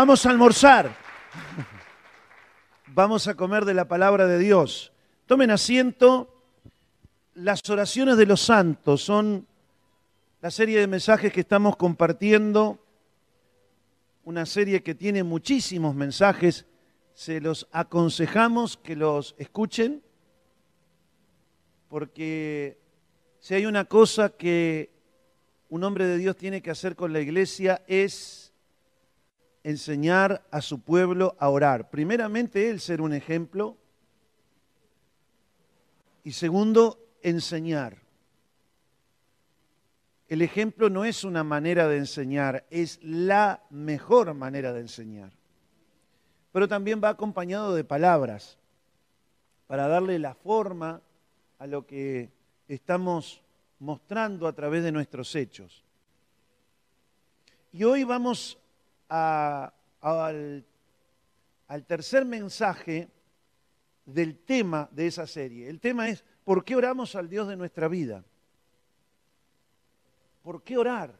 [0.00, 0.96] Vamos a almorzar.
[2.86, 4.92] Vamos a comer de la palabra de Dios.
[5.26, 6.32] Tomen asiento.
[7.34, 9.48] Las oraciones de los santos son
[10.40, 12.78] la serie de mensajes que estamos compartiendo.
[14.22, 16.66] Una serie que tiene muchísimos mensajes.
[17.12, 20.00] Se los aconsejamos que los escuchen
[21.88, 22.78] porque
[23.40, 24.92] si hay una cosa que
[25.68, 28.47] un hombre de Dios tiene que hacer con la iglesia es
[29.64, 31.90] enseñar a su pueblo a orar.
[31.90, 33.76] Primeramente, él ser un ejemplo.
[36.24, 37.98] Y segundo, enseñar.
[40.28, 45.32] El ejemplo no es una manera de enseñar, es la mejor manera de enseñar.
[46.52, 48.58] Pero también va acompañado de palabras
[49.66, 51.00] para darle la forma
[51.58, 52.30] a lo que
[52.68, 53.42] estamos
[53.78, 55.82] mostrando a través de nuestros hechos.
[57.72, 58.58] Y hoy vamos
[59.08, 60.64] al,
[61.86, 63.08] tercer mensaje
[64.04, 65.68] del tema de esa serie.
[65.68, 68.24] El tema es, ¿por qué oramos al Dios de nuestra vida?
[70.42, 71.14] ¿Por qué orar?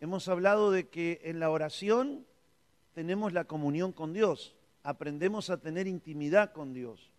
[0.00, 2.26] Hemos hablado de que en la oración
[2.92, 7.10] tenemos la comunión con Dios, aprendemos a tener intimidad con Dios.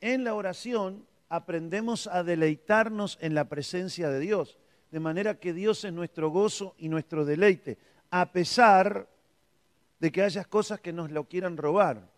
[0.00, 4.58] En la oración aprendemos a deleitarnos en la presencia de Dios,
[4.90, 7.78] de manera que Dios es nuestro gozo y nuestro deleite,
[8.10, 9.08] a pesar
[9.98, 12.08] de que haya cosas que nos lo quieran robar.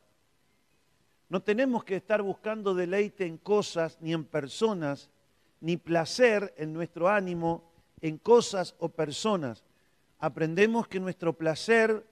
[1.29, 5.11] No tenemos que estar buscando deleite en cosas ni en personas,
[5.61, 7.71] ni placer en nuestro ánimo
[8.01, 9.65] en cosas o personas.
[10.19, 12.05] Aprendemos que nuestro placer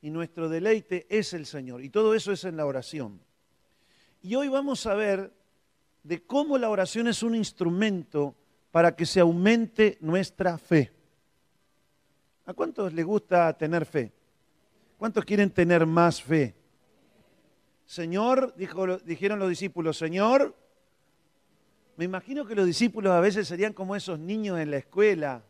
[0.00, 1.82] y nuestro deleite es el Señor.
[1.82, 3.20] Y todo eso es en la oración.
[4.22, 5.32] Y hoy vamos a ver
[6.02, 8.34] de cómo la oración es un instrumento
[8.72, 10.90] para que se aumente nuestra fe.
[12.46, 14.12] ¿A cuántos les gusta tener fe?
[14.98, 16.56] ¿Cuántos quieren tener más fe?
[17.84, 20.56] Señor, dijeron los discípulos, Señor,
[21.96, 25.42] me imagino que los discípulos a veces serían como esos niños en la escuela.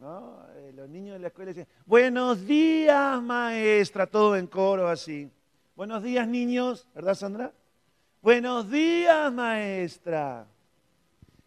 [0.00, 5.30] Eh, los niños en la escuela decían, buenos días maestra, todo en coro así.
[5.74, 7.52] Buenos días, niños, ¿verdad, Sandra?
[8.20, 10.46] Buenos días, maestra.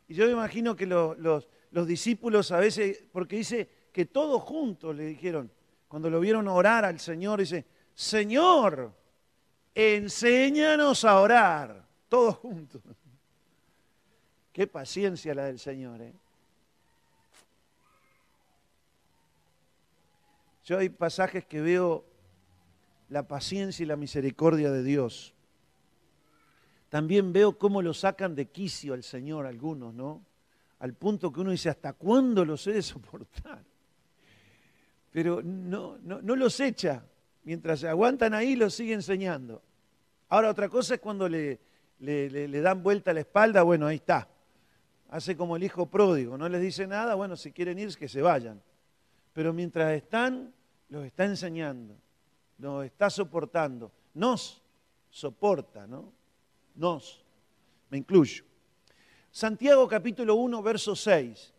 [0.07, 1.17] Y yo me imagino que los,
[1.71, 5.51] los discípulos a veces, porque dice que todos juntos le dijeron,
[5.87, 8.93] cuando lo vieron orar al Señor, dice, Señor,
[9.73, 12.81] enséñanos a orar, todos juntos.
[14.53, 16.01] Qué paciencia la del Señor.
[16.01, 16.13] ¿eh?
[20.65, 22.05] Yo hay pasajes que veo
[23.09, 25.33] la paciencia y la misericordia de Dios.
[26.89, 30.23] También veo cómo lo sacan de quicio al Señor algunos, ¿no?
[30.79, 33.63] Al punto que uno dice, ¿hasta cuándo los he de soportar?
[35.11, 37.03] Pero no, no, los echa.
[37.43, 39.61] Mientras se aguantan ahí, los sigue enseñando.
[40.29, 41.59] Ahora, otra cosa es cuando le,
[41.99, 44.27] le, le dan vuelta la espalda, bueno, ahí está.
[45.09, 48.21] Hace como el hijo pródigo, no les dice nada, bueno, si quieren ir, que se
[48.21, 48.61] vayan.
[49.33, 50.53] Pero mientras están,
[50.89, 51.95] los está enseñando
[52.57, 54.61] nos está soportando, nos
[55.09, 56.11] soporta, ¿no?
[56.77, 57.23] Nos,
[57.89, 58.43] me incluyo.
[59.31, 61.53] Santiago capítulo 1, verso 6.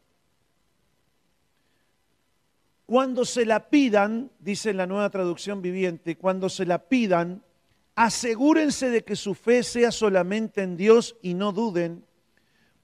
[2.86, 7.42] Cuando se la pidan, dice la nueva traducción viviente, cuando se la pidan,
[7.96, 12.04] asegúrense de que su fe sea solamente en Dios y no duden,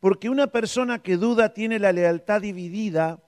[0.01, 3.23] porque una persona que duda tiene la lealtad dividida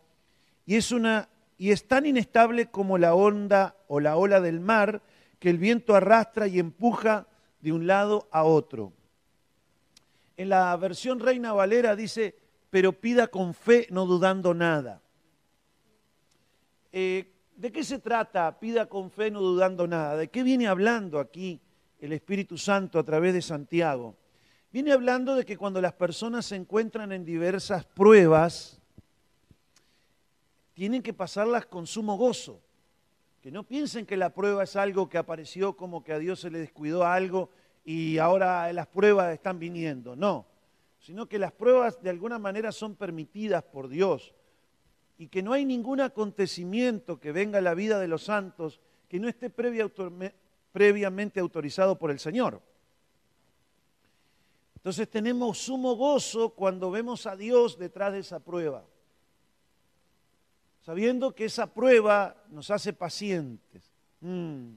[0.67, 1.29] y es una
[1.59, 5.01] y es tan inestable como la onda o la ola del mar
[5.39, 7.27] que el viento arrastra y empuja
[7.61, 8.93] de un lado a otro.
[10.37, 12.37] En la versión Reina Valera dice,
[12.71, 15.01] pero pida con fe, no dudando nada.
[16.93, 18.59] Eh, ¿De qué se trata?
[18.59, 20.17] Pida con fe, no dudando nada.
[20.17, 21.61] ¿De qué viene hablando aquí
[21.99, 24.15] el Espíritu Santo a través de Santiago?
[24.71, 28.79] Viene hablando de que cuando las personas se encuentran en diversas pruebas,
[30.75, 32.61] tienen que pasarlas con sumo gozo.
[33.41, 36.51] Que no piensen que la prueba es algo que apareció como que a Dios se
[36.51, 37.49] le descuidó algo
[37.87, 40.15] y ahora las pruebas están viniendo.
[40.15, 40.45] No,
[40.99, 44.35] sino que las pruebas de alguna manera son permitidas por Dios
[45.17, 49.19] y que no hay ningún acontecimiento que venga a la vida de los santos que
[49.19, 52.61] no esté previamente autorizado por el Señor.
[54.75, 58.85] Entonces tenemos sumo gozo cuando vemos a Dios detrás de esa prueba
[60.87, 63.93] sabiendo que esa prueba nos hace pacientes.
[64.21, 64.75] Mm.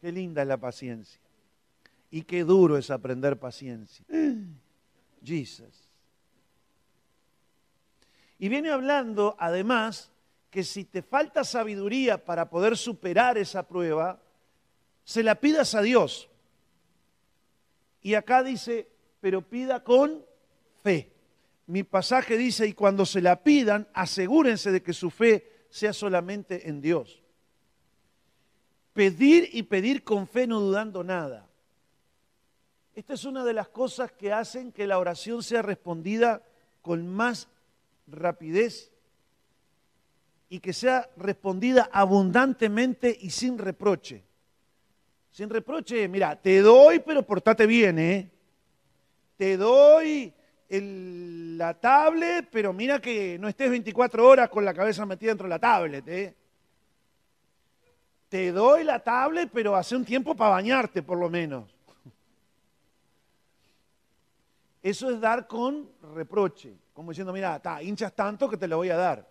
[0.00, 1.20] Qué linda es la paciencia.
[2.10, 4.04] Y qué duro es aprender paciencia.
[5.24, 5.88] Jesus.
[8.38, 10.10] Y viene hablando, además,
[10.50, 14.20] que si te falta sabiduría para poder superar esa prueba,
[15.04, 16.28] se la pidas a Dios.
[18.02, 18.88] Y acá dice,
[19.20, 20.24] pero pida con
[20.82, 21.12] fe.
[21.66, 26.68] Mi pasaje dice, y cuando se la pidan, asegúrense de que su fe sea solamente
[26.68, 27.19] en Dios.
[28.92, 31.46] Pedir y pedir con fe no dudando nada.
[32.94, 36.42] Esta es una de las cosas que hacen que la oración sea respondida
[36.82, 37.48] con más
[38.06, 38.90] rapidez
[40.48, 44.24] y que sea respondida abundantemente y sin reproche.
[45.30, 48.30] Sin reproche, mira, te doy, pero portate bien, ¿eh?
[49.36, 50.34] Te doy
[50.68, 55.50] la tablet, pero mira que no estés 24 horas con la cabeza metida dentro de
[55.50, 56.34] la tablet, ¿eh?
[58.30, 61.68] Te doy la tablet, pero hace un tiempo para bañarte, por lo menos.
[64.80, 68.90] Eso es dar con reproche, como diciendo, mira, está, hinchas tanto que te lo voy
[68.90, 69.28] a dar.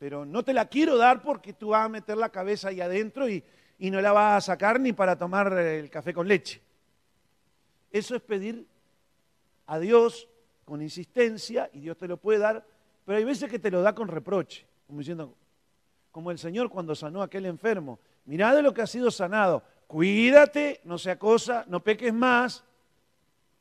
[0.00, 3.28] Pero no te la quiero dar porque tú vas a meter la cabeza ahí adentro
[3.28, 3.44] y,
[3.78, 6.60] y no la vas a sacar ni para tomar el café con leche.
[7.92, 8.66] Eso es pedir
[9.66, 10.28] a Dios
[10.64, 12.66] con insistencia y Dios te lo puede dar,
[13.06, 15.36] pero hay veces que te lo da con reproche, como diciendo,
[16.12, 19.64] como el Señor cuando sanó a aquel enfermo, mirá de lo que ha sido sanado,
[19.86, 22.64] cuídate, no sea cosa, no peques más,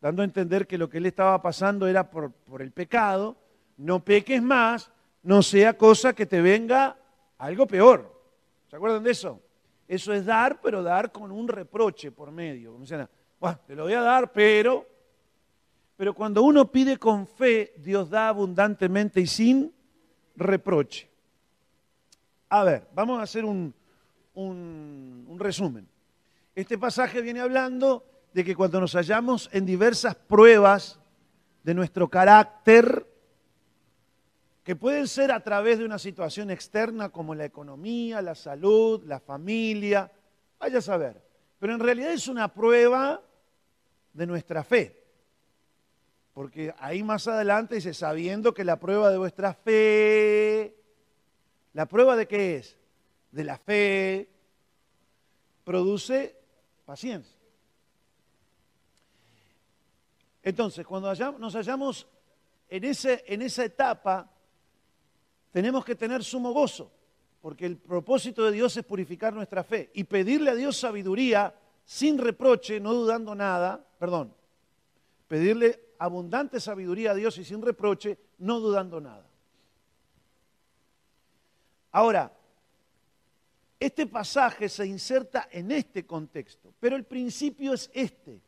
[0.02, 3.38] dando a entender que lo que él estaba pasando era por, por el pecado,
[3.78, 4.92] no peques más,
[5.24, 6.98] no sea cosa que te venga
[7.38, 8.22] algo peor.
[8.70, 9.42] ¿Se acuerdan de eso?
[9.88, 12.72] Eso es dar, pero dar con un reproche por medio.
[12.72, 13.08] Como dicen,
[13.68, 14.88] te lo voy a dar, pero...
[15.98, 19.72] Pero cuando uno pide con fe, Dios da abundantemente y sin
[20.36, 21.11] reproche.
[22.54, 23.74] A ver, vamos a hacer un,
[24.34, 25.88] un, resumen.
[26.54, 28.04] Este pasaje viene hablando
[28.34, 31.00] de que cuando nos hallamos en diversas pruebas
[31.64, 33.08] de nuestro carácter,
[34.66, 39.22] que pueden ser a través de una situación externa como la economía, la salud, la
[39.22, 40.12] familia,
[40.60, 41.24] vaya a saber,
[41.58, 43.22] pero en realidad es una prueba
[44.12, 45.02] de nuestra fe.
[46.34, 50.81] Porque ahí más adelante dice, sabiendo que la prueba de vuestra fe,
[51.74, 52.78] ¿la prueba de qué es?
[53.32, 54.30] De la fe,
[55.64, 56.36] produce
[56.86, 57.38] paciencia.
[60.44, 62.08] Entonces, cuando nos hallamos
[62.68, 64.30] en, ese, en esa etapa,
[65.52, 66.92] tenemos que tener sumo gozo,
[67.42, 71.54] porque el propósito de Dios es purificar nuestra fe y pedirle a Dios sabiduría
[71.86, 74.34] sin reproche, no dudando nada, perdón,
[75.28, 79.31] pedirle abundante sabiduría a Dios y sin reproche, no dudando nada.
[81.92, 82.32] Ahora,
[83.80, 88.40] este pasaje se inserta en este contexto, pero el principio es este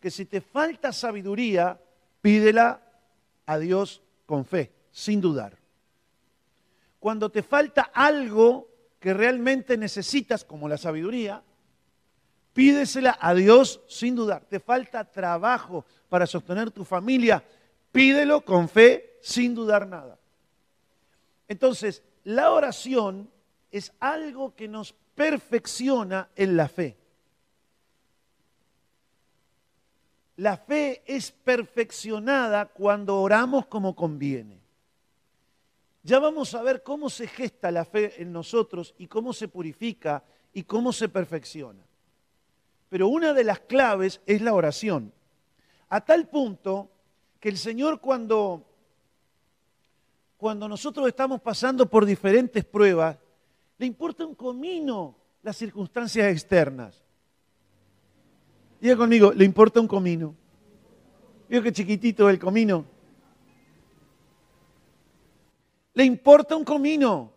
[0.00, 1.80] que si te falta sabiduría,
[2.20, 2.82] pídela
[3.46, 5.56] a Dios con fe, sin dudar.
[6.98, 11.42] Cuando te falta algo que realmente necesitas, como la sabiduría,
[12.52, 14.44] pídesela a Dios sin dudar.
[14.44, 17.44] Te falta trabajo para sostener tu familia,
[17.92, 20.18] pídelo con fe, sin dudar nada.
[21.46, 23.30] Entonces, la oración
[23.70, 26.96] es algo que nos perfecciona en la fe.
[30.34, 34.60] La fe es perfeccionada cuando oramos como conviene.
[36.02, 40.24] Ya vamos a ver cómo se gesta la fe en nosotros y cómo se purifica
[40.52, 41.86] y cómo se perfecciona.
[42.88, 45.12] Pero una de las claves es la oración.
[45.88, 46.90] A tal punto
[47.38, 48.66] que el Señor cuando,
[50.36, 53.16] cuando nosotros estamos pasando por diferentes pruebas,
[53.78, 57.02] le importa un comino las circunstancias externas.
[58.80, 60.34] Diga conmigo, le importa un comino.
[61.48, 62.84] Vio que chiquitito el comino.
[65.94, 67.32] Le importa un comino.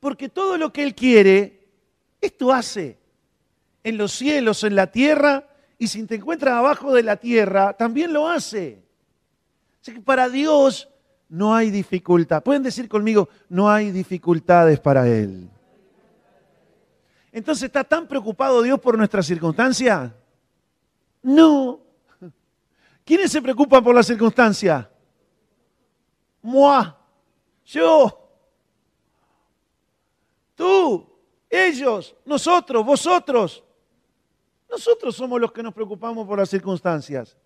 [0.00, 1.68] Porque todo lo que él quiere,
[2.20, 2.98] esto hace.
[3.82, 5.48] En los cielos, en la tierra,
[5.78, 8.82] y si te encuentras abajo de la tierra, también lo hace.
[9.80, 10.88] Así que para Dios
[11.28, 12.42] no hay dificultad.
[12.42, 15.48] Pueden decir conmigo, no hay dificultades para Él.
[17.30, 20.14] Entonces, ¿está tan preocupado Dios por nuestra circunstancia?
[21.22, 21.80] No.
[23.04, 24.90] ¿Quiénes se preocupan por la circunstancia?
[26.42, 26.84] Moi.
[27.64, 28.30] Yo.
[30.54, 31.06] Tú.
[31.48, 32.16] Ellos.
[32.24, 32.84] Nosotros.
[32.84, 33.62] Vosotros.
[34.70, 37.36] Nosotros somos los que nos preocupamos por las circunstancias.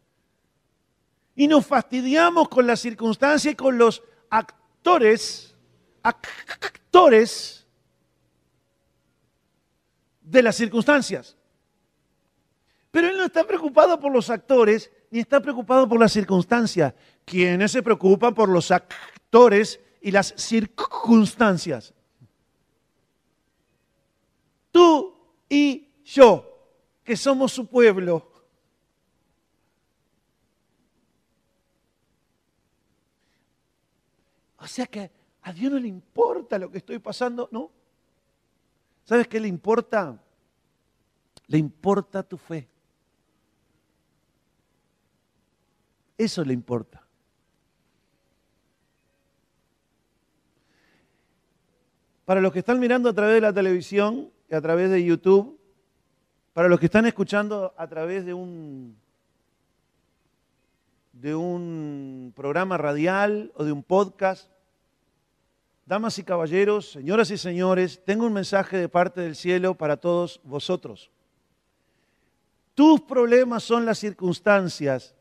[1.35, 5.55] Y nos fastidiamos con las circunstancias y con los actores,
[6.03, 7.67] actores
[10.21, 11.37] de las circunstancias.
[12.91, 16.95] Pero él no está preocupado por los actores ni está preocupado por las circunstancias.
[17.25, 21.93] Quienes se preocupan por los actores y las circunstancias.
[24.71, 25.15] Tú
[25.49, 26.67] y yo,
[27.05, 28.32] que somos su pueblo.
[34.63, 35.11] O sea que
[35.43, 37.73] a Dios no le importa lo que estoy pasando, ¿no?
[39.03, 40.23] ¿Sabes qué le importa?
[41.49, 42.69] Le importa tu fe.
[46.17, 47.05] Eso le importa.
[52.25, 55.59] Para los que están mirando a través de la televisión y a través de YouTube,
[56.53, 58.97] para los que están escuchando a través de un,
[61.13, 64.52] de un programa radial o de un podcast,
[65.93, 70.41] damas y caballeros, señoras y señores, tengo un mensaje de parte del cielo para todos
[70.43, 71.11] vosotros.
[72.73, 75.15] Tus problemas son las circunstancias,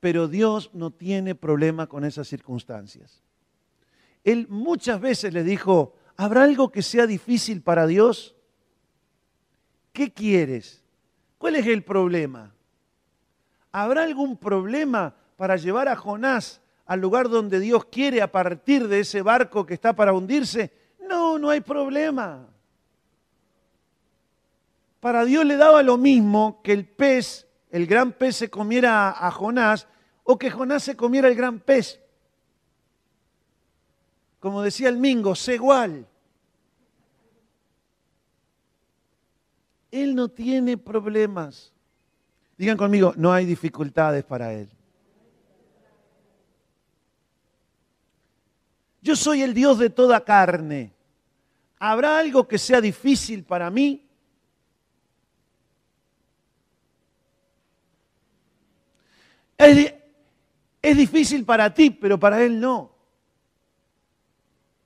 [0.00, 3.22] pero Dios no tiene problema con esas circunstancias.
[4.24, 8.34] Él muchas veces le dijo, ¿Habrá algo que sea difícil para Dios?
[9.92, 10.82] ¿Qué quieres?
[11.38, 12.52] ¿Cuál es el problema?
[13.70, 19.00] ¿Habrá algún problema para llevar a Jonás al lugar donde Dios quiere a partir de
[19.00, 20.72] ese barco que está para hundirse?
[21.06, 22.48] No, no hay problema.
[24.98, 29.30] Para Dios le daba lo mismo que el pez, el gran pez se comiera a
[29.30, 29.86] Jonás
[30.24, 32.00] o que Jonás se comiera el gran pez.
[34.40, 36.06] Como decía el Mingo, sé igual.
[39.90, 41.74] Él no tiene problemas.
[42.56, 44.70] Digan conmigo, no hay dificultades para Él.
[49.00, 50.92] Yo soy el Dios de toda carne.
[51.78, 54.08] ¿Habrá algo que sea difícil para mí?
[59.58, 62.92] Es, difícil para ti, pero para Él no.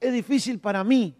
[0.00, 1.14] Es difícil para mí.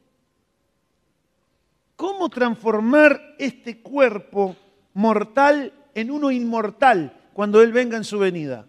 [1.97, 4.57] ¿Cómo transformar este cuerpo
[4.95, 8.67] mortal en uno inmortal cuando Él venga en su venida?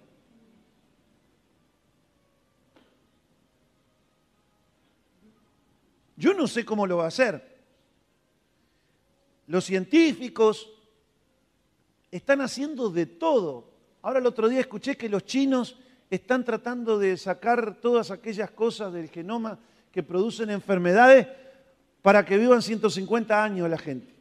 [6.15, 7.53] Yo no sé cómo lo va a hacer.
[9.47, 10.71] Los científicos
[12.11, 13.71] están haciendo de todo.
[14.01, 15.77] Ahora el otro día escuché que los chinos
[16.09, 19.59] están tratando de sacar todas aquellas cosas del genoma
[19.91, 21.27] que producen enfermedades
[22.01, 24.13] para que vivan 150 años la gente.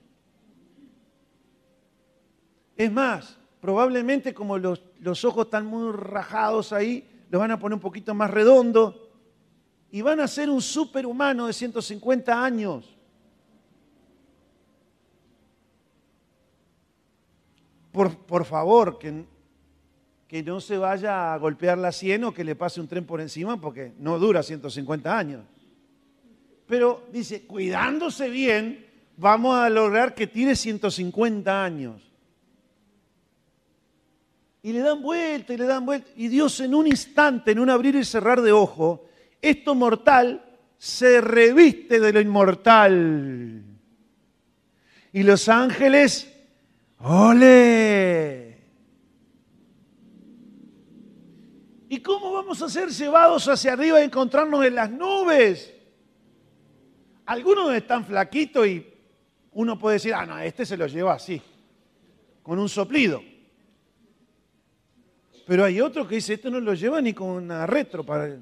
[2.77, 7.75] Es más, probablemente como los, los ojos están muy rajados ahí, los van a poner
[7.75, 8.97] un poquito más redondos
[9.93, 12.97] y van a ser un superhumano de 150 años.
[17.93, 19.27] Por, por favor, que,
[20.27, 23.21] que, no se vaya a golpear la sien o que le pase un tren por
[23.21, 25.45] encima porque no dura 150 años.
[26.67, 28.87] Pero dice, cuidándose bien,
[29.19, 32.01] vamos a lograr que tiene 150 años.
[34.63, 36.09] Y le dan vuelta y le dan vuelta.
[36.17, 39.05] Y Dios en un instante, en un abrir y cerrar de ojo,
[39.43, 40.43] esto mortal
[40.79, 43.63] se reviste de lo inmortal.
[45.13, 46.33] Y los ángeles,
[46.99, 48.53] ¡ole!
[51.89, 55.75] ¿Y cómo vamos a ser llevados hacia arriba y encontrarnos en las nubes?
[57.27, 58.87] Algunos están flaquitos y
[59.53, 61.43] uno puede decir, ah, no, este se lo lleva así,
[62.43, 63.23] con un soplido.
[65.47, 68.39] Pero hay otro que dice, este no lo lleva ni con una retro para...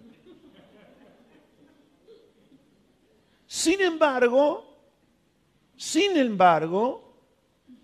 [3.50, 4.64] Sin embargo,
[5.76, 7.16] sin embargo,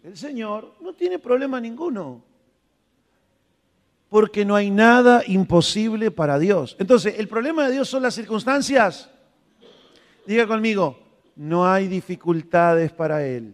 [0.05, 2.23] el Señor no tiene problema ninguno.
[4.09, 6.77] Porque no hay nada imposible para Dios.
[6.79, 9.11] Entonces, ¿el problema de Dios son las circunstancias?
[10.25, 11.01] Diga conmigo,
[11.35, 13.53] no hay dificultades para Él.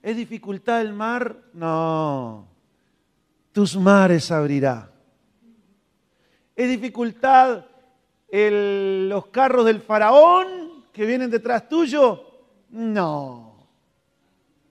[0.00, 1.36] ¿Es dificultad el mar?
[1.52, 2.48] No.
[3.52, 4.90] Tus mares abrirá.
[6.56, 7.66] ¿Es dificultad
[8.32, 12.24] los carros del faraón que vienen detrás tuyo?
[12.70, 13.50] No.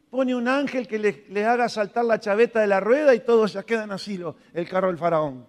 [0.10, 3.64] Pone un ángel que le, haga saltar la chaveta de la rueda y todos ya
[3.64, 4.20] quedan así,
[4.54, 5.48] el carro del faraón.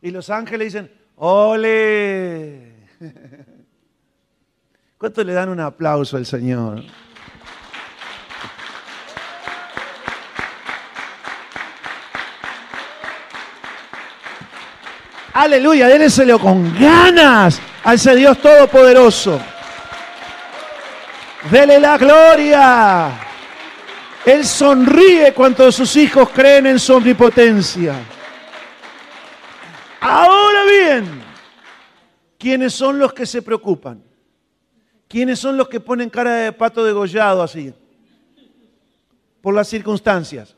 [0.00, 2.88] Y los ángeles dicen, ¡ole!
[4.98, 6.84] ¿Cuánto le dan un aplauso al Señor?
[15.38, 19.38] Aleluya, délenselo con ganas a ese Dios Todopoderoso.
[21.50, 23.10] Dele la gloria.
[24.24, 27.96] Él sonríe cuando sus hijos creen en su omnipotencia.
[30.00, 31.22] Ahora bien,
[32.38, 34.02] ¿quiénes son los que se preocupan?
[35.06, 37.74] ¿Quiénes son los que ponen cara de pato degollado así?
[39.42, 40.56] Por las circunstancias.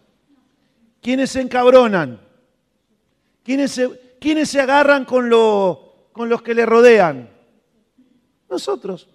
[1.02, 2.20] ¿Quiénes se encabronan?
[3.42, 7.30] ¿Quiénes se, quiénes se agarran con, los que le rodean?
[8.48, 9.08] Nosotros.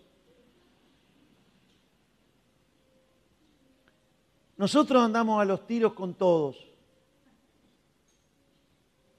[4.57, 6.67] Nosotros andamos a los tiros con todos.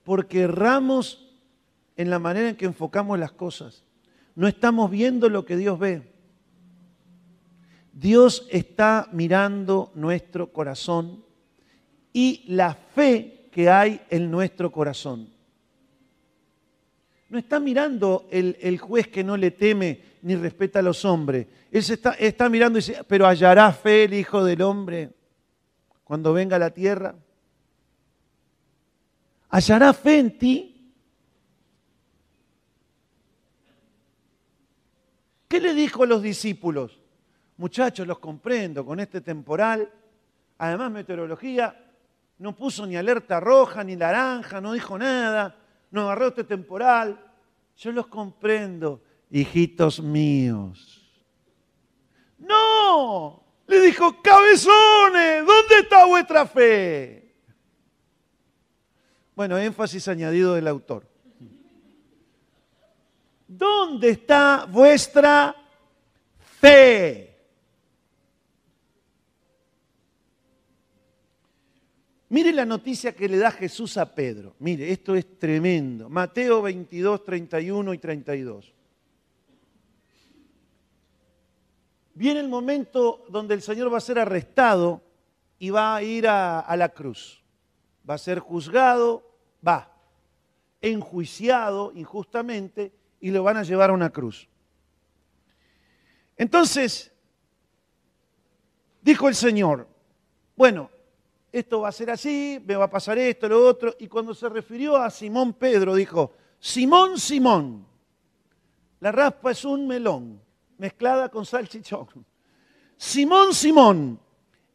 [0.04, 1.34] Porque erramos
[1.96, 3.84] en la manera en que enfocamos las cosas.
[4.34, 6.14] No estamos viendo lo que Dios ve.
[7.92, 11.24] Dios está mirando nuestro corazón
[12.12, 15.33] y la fe que hay en nuestro corazón.
[17.34, 21.48] No está mirando el, juez que no le teme ni respeta a los hombres.
[21.72, 25.10] Él está, está mirando y dice, pero hallará fe el Hijo del Hombre
[26.04, 27.16] cuando venga a la tierra.
[29.48, 30.92] ¿Hallará fe en ti?
[35.48, 37.00] ¿Qué le dijo a los discípulos?
[37.56, 39.90] Muchachos, los comprendo con este temporal.
[40.58, 41.84] Además, meteorología
[42.38, 45.63] no puso ni alerta roja ni naranja, no dijo nada,
[45.94, 47.16] no agarró este temporal.
[47.76, 51.00] Yo los comprendo, hijitos míos.
[52.36, 57.32] No, le dijo, cabezones, ¿dónde está vuestra fe?
[59.36, 61.06] Bueno, énfasis añadido del autor.
[63.46, 65.54] ¿Dónde está vuestra
[66.60, 67.33] fe?
[72.34, 74.56] Mire la noticia que le da Jesús a Pedro.
[74.58, 76.08] Mire, esto es tremendo.
[76.08, 78.74] Mateo 22, 31 y 32.
[82.12, 85.00] Viene el momento donde el Señor va a ser arrestado
[85.60, 87.40] y va a ir a, la cruz.
[88.10, 89.92] Va a ser juzgado, va,
[90.82, 94.48] enjuiciado injustamente y lo van a llevar a una cruz.
[96.36, 97.12] Entonces,
[99.02, 99.86] dijo el Señor,
[100.56, 100.90] bueno,
[101.58, 103.94] esto va a ser así, me va a pasar esto, lo otro.
[104.00, 107.86] Y cuando se refirió a Simón Pedro, dijo, Simón, Simón,
[108.98, 110.42] la raspa es un melón
[110.78, 112.08] mezclada con salchichón.
[112.96, 114.18] Simón, Simón,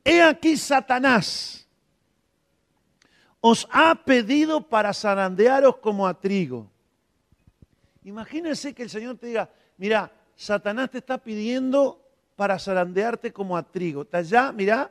[0.05, 1.67] he aquí Satanás
[3.41, 6.71] os ha pedido para zarandearos como a trigo.
[8.05, 12.01] Imagínense que el Señor te diga, mira, Satanás te está pidiendo
[12.37, 14.03] para zarandearte como a trigo.
[14.03, 14.89] Está allá, mira,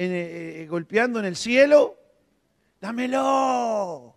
[0.00, 1.96] eh, eh, golpeando en el cielo.
[2.80, 4.14] Dámelo,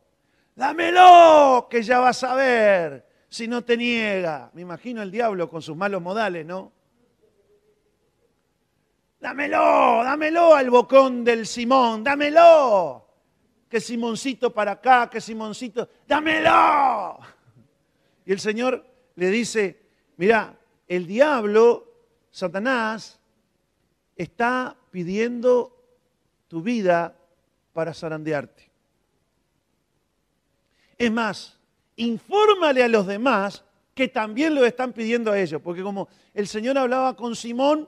[0.55, 4.51] dámelo, que ya vas a ver si no te niega?
[4.53, 6.71] Me imagino el diablo con sus malos modales, ¿no?
[9.19, 13.07] Dámelo, dámelo al bocón del Simón, dámelo.
[13.67, 17.17] Que Simoncito para acá, que Simoncito, dámelo.
[18.25, 19.81] Y el Señor le dice,
[20.17, 20.55] mira,
[20.87, 21.87] el diablo,
[22.29, 23.19] Satanás,
[24.15, 25.75] está pidiendo
[26.47, 27.15] tu vida
[27.73, 28.69] para zarandearte.
[30.97, 31.57] Es más,
[31.95, 33.63] infórmale a los demás
[33.95, 35.61] que también lo están pidiendo a ellos.
[35.61, 37.87] Porque como el Señor hablaba con Simón,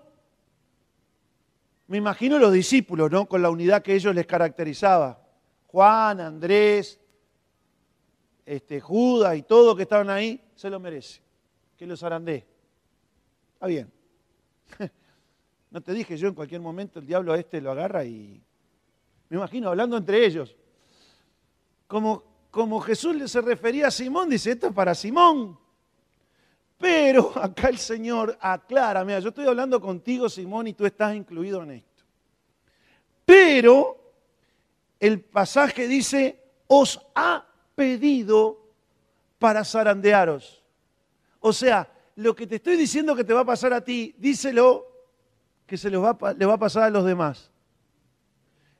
[1.87, 3.27] me imagino los discípulos, ¿no?
[3.27, 5.21] Con la unidad que ellos les caracterizaba.
[5.67, 6.99] Juan, Andrés,
[8.45, 11.21] este, Judas y todos que estaban ahí, se lo merece.
[11.77, 12.45] Que los arandé.
[13.53, 13.91] Está bien.
[15.73, 18.41] No te dije yo en cualquier momento el diablo a este lo agarra y
[19.27, 20.55] me imagino hablando entre ellos.
[21.87, 25.57] Como como Jesús se refería a Simón, dice, esto es para Simón.
[26.77, 31.63] Pero acá el Señor aclara, mira, yo estoy hablando contigo, Simón, y tú estás incluido
[31.63, 32.03] en esto.
[33.25, 34.13] Pero
[34.99, 38.61] el pasaje dice, os ha pedido
[39.39, 40.63] para zarandearos.
[41.39, 44.92] O sea, lo que te estoy diciendo que te va a pasar a ti, díselo
[45.65, 47.51] que se le va a pasar a los demás.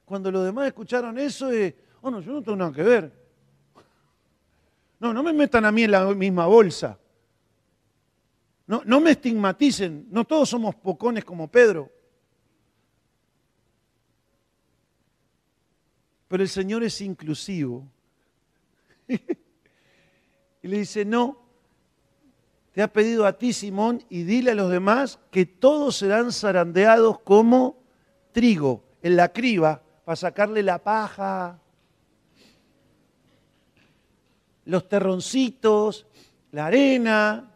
[0.05, 3.23] Cuando los demás escucharon eso, es, oh no, yo no tengo nada que ver.
[4.99, 6.97] No, no me metan a mí en la misma bolsa.
[8.67, 10.07] No, no me estigmaticen.
[10.09, 11.91] No todos somos pocones como Pedro.
[16.27, 17.87] Pero el Señor es inclusivo.
[19.07, 21.42] y le dice, no,
[22.73, 27.19] te ha pedido a ti, Simón, y dile a los demás que todos serán zarandeados
[27.19, 27.77] como
[28.31, 31.59] trigo en la criba para sacarle la paja,
[34.65, 36.07] los terroncitos,
[36.51, 37.51] la arena.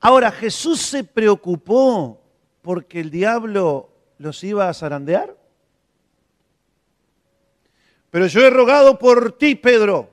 [0.00, 2.20] Ahora, ¿Jesús se preocupó
[2.60, 5.39] porque el diablo los iba a zarandear?
[8.10, 10.10] Pero yo he rogado por ti, Pedro,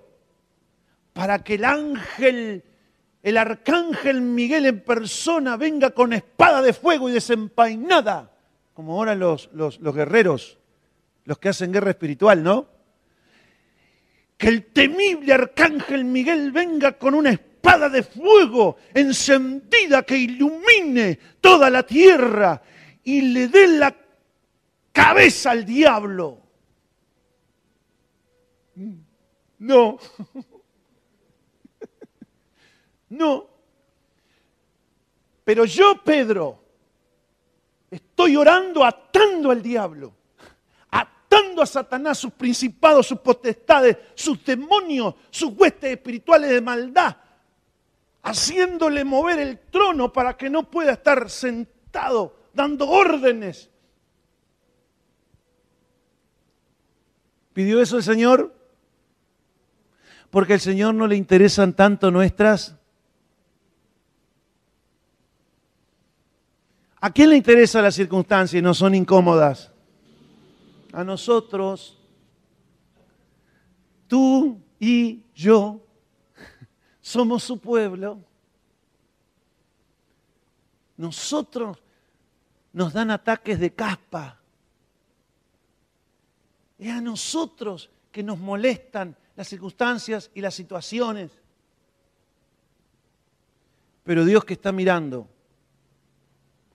[1.14, 2.64] para que el ángel,
[3.24, 8.32] el arcángel Miguel en persona venga con espada de fuego y desempainada,
[8.76, 10.60] como ahora los, los, los guerreros,
[11.26, 12.68] los que hacen guerra espiritual, ¿no?
[14.38, 21.72] Que el temible arcángel Miguel venga con una espada de fuego encendida que ilumine toda
[21.72, 22.62] la tierra
[23.04, 23.96] y le dé la
[24.92, 26.47] cabeza al diablo.
[29.60, 29.98] No.
[33.10, 33.48] No.
[35.46, 36.60] Pero yo, Pedro,
[37.90, 40.13] estoy orando atando al diablo,
[40.92, 47.16] atando a Satanás, sus principados, sus potestades, sus demonios, sus huestes espirituales de maldad,
[48.24, 53.70] haciéndole mover el trono para que no pueda estar sentado dando órdenes.
[57.54, 58.57] ¿Pidió eso el Señor?
[60.30, 62.78] Porque al Señor no le interesan tanto nuestras
[67.00, 69.72] ¿A quién le interesa las circunstancias y no son incómodas?
[70.92, 71.98] A nosotros.
[74.08, 75.86] Tú y yo
[77.02, 78.20] somos su pueblo.
[80.96, 81.78] Nosotros
[82.74, 84.40] nos dan ataques de caspa.
[86.80, 91.32] Es a nosotros que nos molestan las circunstancias y las situaciones.
[94.04, 95.30] Pero Dios que está mirando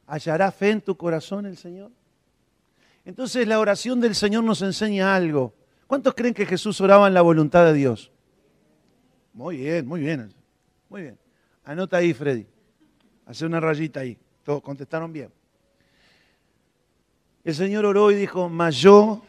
[0.06, 1.90] ¿Hallará fe en tu corazón el Señor?
[3.04, 5.54] Entonces la oración del Señor nos enseña algo.
[5.86, 8.10] ¿Cuántos creen que Jesús oraba en la voluntad de Dios?
[9.32, 10.32] Muy bien, muy bien.
[10.88, 11.18] Muy bien.
[11.64, 12.46] Anota ahí, Freddy.
[13.24, 14.18] Hace una rayita ahí.
[14.44, 15.30] Todos contestaron bien.
[17.42, 19.22] El Señor oró y dijo, mas yo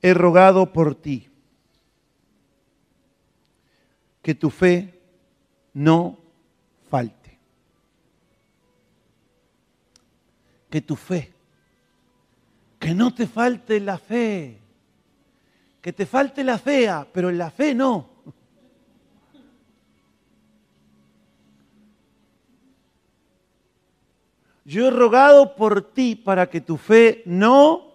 [0.00, 1.29] he rogado por ti
[4.22, 5.00] que tu fe
[5.72, 6.18] no
[6.88, 7.20] falte.
[10.70, 11.32] que tu fe.
[12.78, 14.58] Que no te falte la fe.
[15.82, 18.08] Que te falte la fea, pero la fe no.
[24.64, 27.92] Yo he rogado por ti para que tu fe no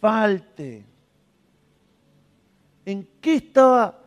[0.00, 0.84] falte.
[2.84, 4.03] ¿En qué estaba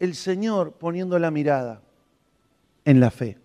[0.00, 1.82] el Señor poniendo la mirada?
[2.84, 3.38] En la fe.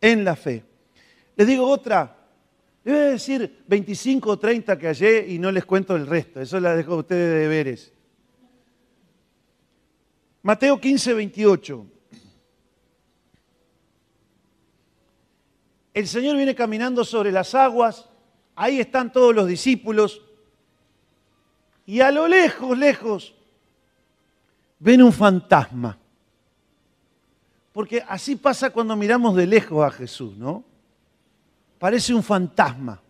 [0.00, 0.64] En la fe.
[1.34, 2.16] Les digo otra.
[2.84, 6.40] Les voy a decir 25 o 30 que hallé y no les cuento el resto.
[6.40, 7.92] Eso la dejo a ustedes de deberes.
[10.42, 11.86] Mateo 15, 28.
[15.92, 18.08] El Señor viene caminando sobre las aguas.
[18.54, 20.22] Ahí están todos los discípulos.
[21.84, 23.35] Y a lo lejos, lejos,
[24.78, 25.98] ven un fantasma.
[27.72, 30.64] Porque así pasa cuando miramos de lejos a Jesús, ¿no?
[31.78, 33.00] parece un fantasma.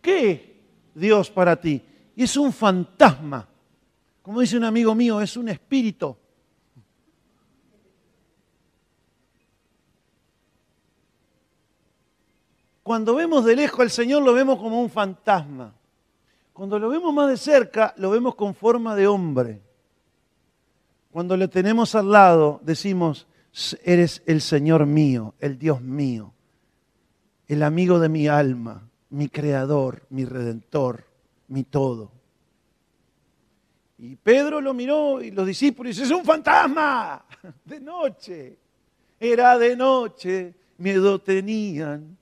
[0.00, 0.62] ¿Qué
[0.94, 1.82] Dios para ti?
[2.16, 3.46] Y es un fantasma.
[4.22, 6.16] Como dice un amigo mío, es un espíritu.
[12.82, 15.74] Cuando vemos de lejos al Señor lo vemos como un fantasma.
[16.52, 19.62] Cuando lo vemos más de cerca lo vemos con forma de hombre.
[21.10, 23.26] Cuando lo tenemos al lado decimos,
[23.84, 26.34] eres el Señor mío, el Dios mío
[27.50, 31.04] el amigo de mi alma, mi creador, mi redentor,
[31.48, 32.12] mi todo.
[33.98, 37.24] Y Pedro lo miró y los discípulos es un fantasma,
[37.64, 38.56] de noche.
[39.18, 42.16] Era de noche, miedo tenían.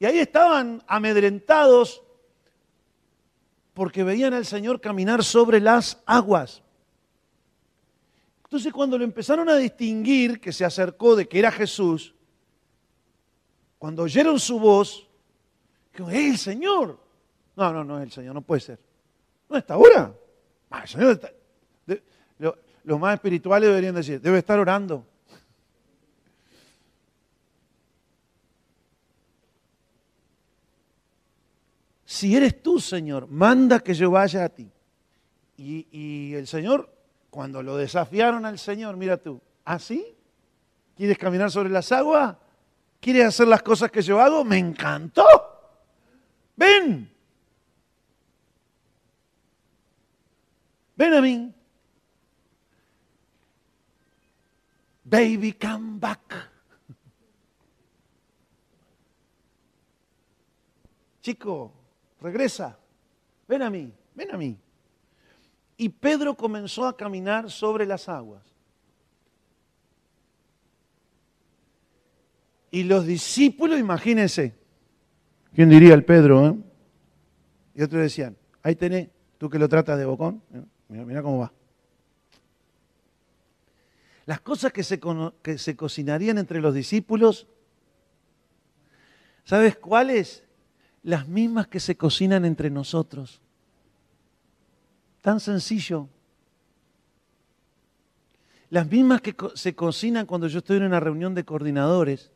[0.00, 2.02] Y ahí estaban amedrentados
[3.72, 6.60] porque veían al Señor caminar sobre las aguas.
[8.52, 12.14] Entonces cuando lo empezaron a distinguir, que se acercó de que era Jesús,
[13.78, 15.08] cuando oyeron su voz,
[15.90, 17.00] dijeron, ¡es el Señor!
[17.56, 18.78] No, no, no es el Señor, no puede ser.
[19.48, 20.14] No está ahora.
[20.68, 21.32] Ah, el Señor está,
[22.84, 25.06] los más espirituales deberían decir, debe estar orando.
[32.04, 34.70] Si eres tú, Señor, manda que yo vaya a ti.
[35.56, 36.92] Y, y el Señor,
[37.32, 40.04] cuando lo desafiaron al Señor, mira tú, ¿así?
[40.06, 42.36] ¿Ah, ¿Quieres caminar sobre las aguas?
[43.00, 44.44] ¿Quieres hacer las cosas que yo hago?
[44.44, 45.24] Me encantó.
[46.54, 47.10] Ven.
[50.94, 51.54] Ven a mí.
[55.04, 56.50] Baby, come back.
[61.22, 61.72] chico,
[62.20, 62.76] regresa,
[63.48, 64.58] ven a mí, ven a mí.
[65.82, 68.44] Y Pedro comenzó a caminar sobre las aguas.
[72.70, 74.54] Y los discípulos, imagínense,
[75.52, 76.46] ¿quién diría el Pedro?
[76.46, 76.56] Eh?
[77.74, 80.62] Y otros decían, ahí tenés, tú que lo tratas de bocón, ¿eh?
[80.88, 81.52] mira, cómo va.
[84.24, 85.00] Las cosas que se,
[85.42, 87.48] que se cocinarían entre los discípulos,
[89.42, 90.44] ¿sabes cuáles?
[91.02, 93.41] Las mismas que se cocinan entre nosotros.
[95.22, 96.08] Tan sencillo.
[98.68, 102.30] Las mismas que se cocinan cuando yo estoy en una reunión de coordinadores.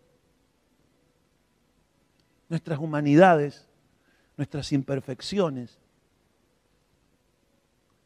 [2.49, 3.66] Nuestras humanidades,
[4.37, 5.79] nuestras imperfecciones,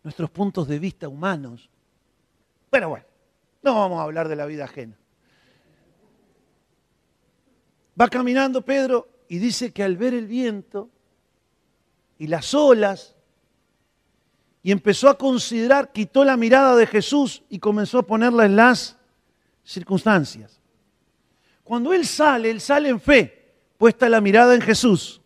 [0.02, 1.68] nuestros puntos de vista humanos.
[2.70, 3.04] Pero bueno,
[3.62, 4.96] no vamos a hablar de la vida ajena.
[8.00, 10.88] Va caminando Pedro y dice que al ver el viento
[12.18, 13.14] y las olas,
[14.62, 18.96] y empezó a considerar, quitó la mirada de Jesús y comenzó a ponerla en las
[19.64, 20.60] circunstancias.
[21.64, 25.20] Cuando él sale, él sale en fe, puesta la mirada en Jesús,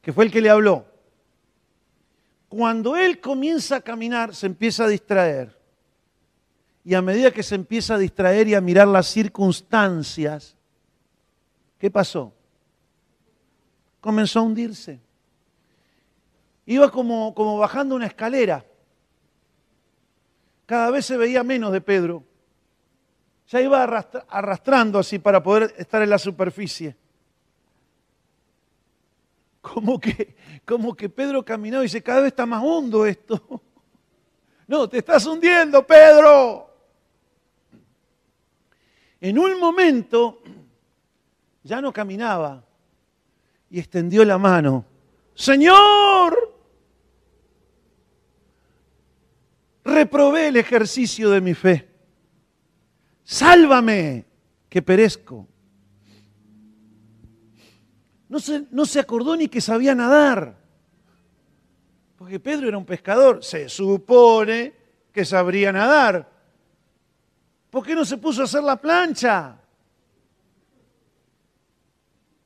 [0.00, 0.86] que fue el que le habló.
[2.48, 5.56] Cuando él comienza a caminar, se empieza a distraer.
[6.84, 10.56] Y a medida que se empieza a distraer y a mirar las circunstancias,
[11.78, 12.32] ¿qué pasó?
[14.00, 15.00] Comenzó a hundirse.
[16.66, 18.64] Iba como, como bajando una escalera.
[20.66, 22.24] Cada vez se veía menos de Pedro.
[23.48, 26.96] Ya iba arrastrando así para poder estar en la superficie.
[29.60, 33.62] Como que, como que Pedro caminó y dice, cada vez está más hondo esto.
[34.68, 36.68] No, te estás hundiendo, Pedro.
[39.20, 40.42] En un momento
[41.62, 42.64] ya no caminaba
[43.70, 44.84] y extendió la mano.
[45.36, 46.45] Señor,
[49.86, 51.88] reprobé el ejercicio de mi fe.
[53.24, 54.24] Sálvame,
[54.68, 55.48] que perezco.
[58.28, 60.58] No se, no se acordó ni que sabía nadar.
[62.16, 63.42] Porque Pedro era un pescador.
[63.44, 64.74] Se supone
[65.12, 66.30] que sabría nadar.
[67.70, 69.60] ¿Por qué no se puso a hacer la plancha?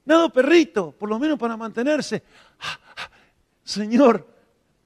[0.05, 2.23] Nado perrito, por lo menos para mantenerse.
[3.63, 4.27] Señor,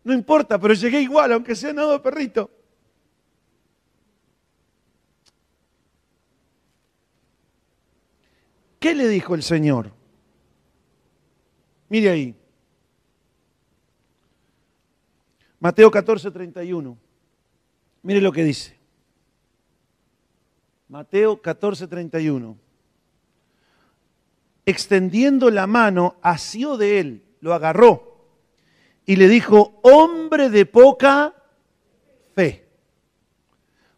[0.05, 2.51] no importa, pero llegué igual, aunque sea nado perrito.
[8.79, 9.91] ¿Qué le dijo el Señor?
[11.89, 12.35] Mire ahí.
[15.59, 16.99] Mateo 14, 31.
[18.03, 18.77] Mire lo que dice.
[20.89, 22.59] Mateo 14, 31.
[24.67, 28.14] Extendiendo la mano, asió de él, lo agarró
[29.07, 31.35] y le dijo, hombre de poca
[32.35, 32.67] fe,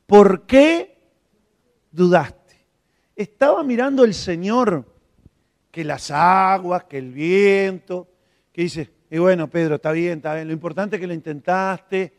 [0.07, 0.99] ¿por qué
[1.91, 2.67] dudaste?
[3.15, 4.85] Estaba mirando el Señor
[5.71, 8.09] que las aguas, que el viento,
[8.53, 12.13] que dice, y bueno, Pedro, está bien, está bien, lo importante es que lo intentaste,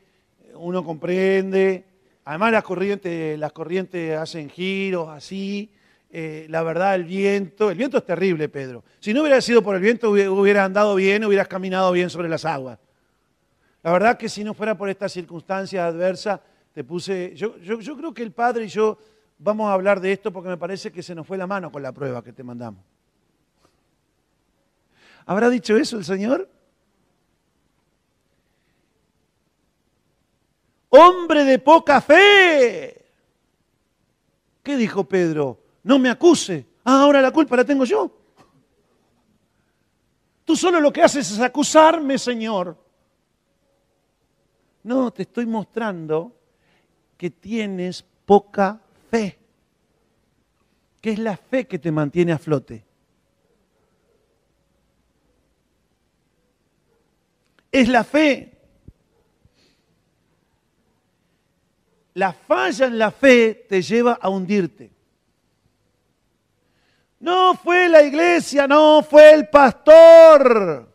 [0.56, 1.86] uno comprende,
[2.24, 5.72] además las corrientes, las corrientes hacen giros así,
[6.10, 8.84] eh, la verdad, el viento, el viento es terrible, Pedro.
[9.00, 12.46] Si no hubiera sido por el viento, hubieras andado bien, hubieras caminado bien sobre las
[12.46, 12.80] aguas.
[13.84, 16.40] La verdad que si no fuera por estas circunstancias adversas,
[16.74, 18.98] te puse, yo, yo creo que el Padre y yo
[19.38, 21.82] vamos a hablar de esto porque me parece que se nos fue la mano con
[21.82, 22.84] la prueba que te mandamos.
[25.26, 26.50] ¿Habrá dicho eso el Señor?
[30.90, 33.06] Hombre de poca fe.
[34.64, 35.67] ¿Qué dijo Pedro?
[35.88, 36.66] No me acuse.
[36.84, 38.12] Ah, ahora la culpa la tengo yo.
[40.44, 42.78] Tú solo lo que haces es acusarme, Señor.
[44.84, 46.36] No, te estoy mostrando
[47.16, 49.40] que tienes poca fe.
[51.00, 52.86] Que es la fe que te mantiene a flote.
[57.72, 58.58] Es la fe.
[62.16, 64.97] La falla en la fe te lleva a hundirte.
[67.20, 70.88] No fue la iglesia, no fue el pastor.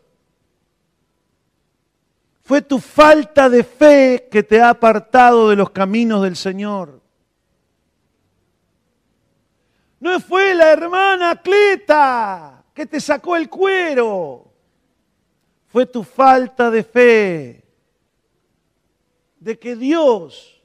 [2.42, 7.00] Fue tu falta de fe que te ha apartado de los caminos del Señor.
[10.00, 14.52] No fue la hermana Cleta que te sacó el cuero.
[15.68, 17.64] Fue tu falta de fe
[19.38, 20.62] de que Dios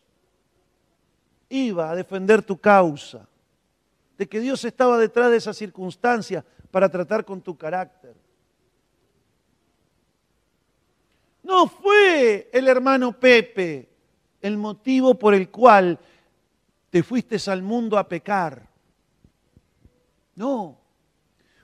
[1.50, 3.28] iba a defender tu causa
[4.18, 8.16] de que Dios estaba detrás de esa circunstancia para tratar con tu carácter.
[11.44, 13.90] No fue el hermano Pepe
[14.42, 16.00] el motivo por el cual
[16.90, 18.68] te fuiste al mundo a pecar.
[20.36, 20.78] No.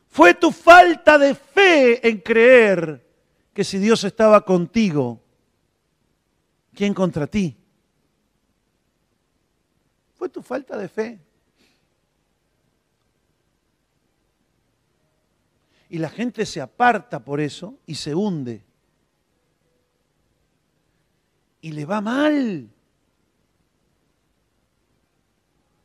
[0.07, 3.05] Fue tu falta de fe en creer
[3.53, 5.21] que si Dios estaba contigo,
[6.73, 7.57] ¿quién contra ti?
[10.15, 11.19] Fue tu falta de fe.
[15.93, 18.63] Y la gente se aparta por eso y se hunde.
[21.61, 22.67] Y le va mal.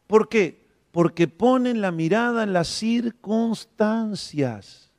[0.06, 0.64] ¿Por qué?
[0.92, 4.90] Porque ponen la mirada en las circunstancias.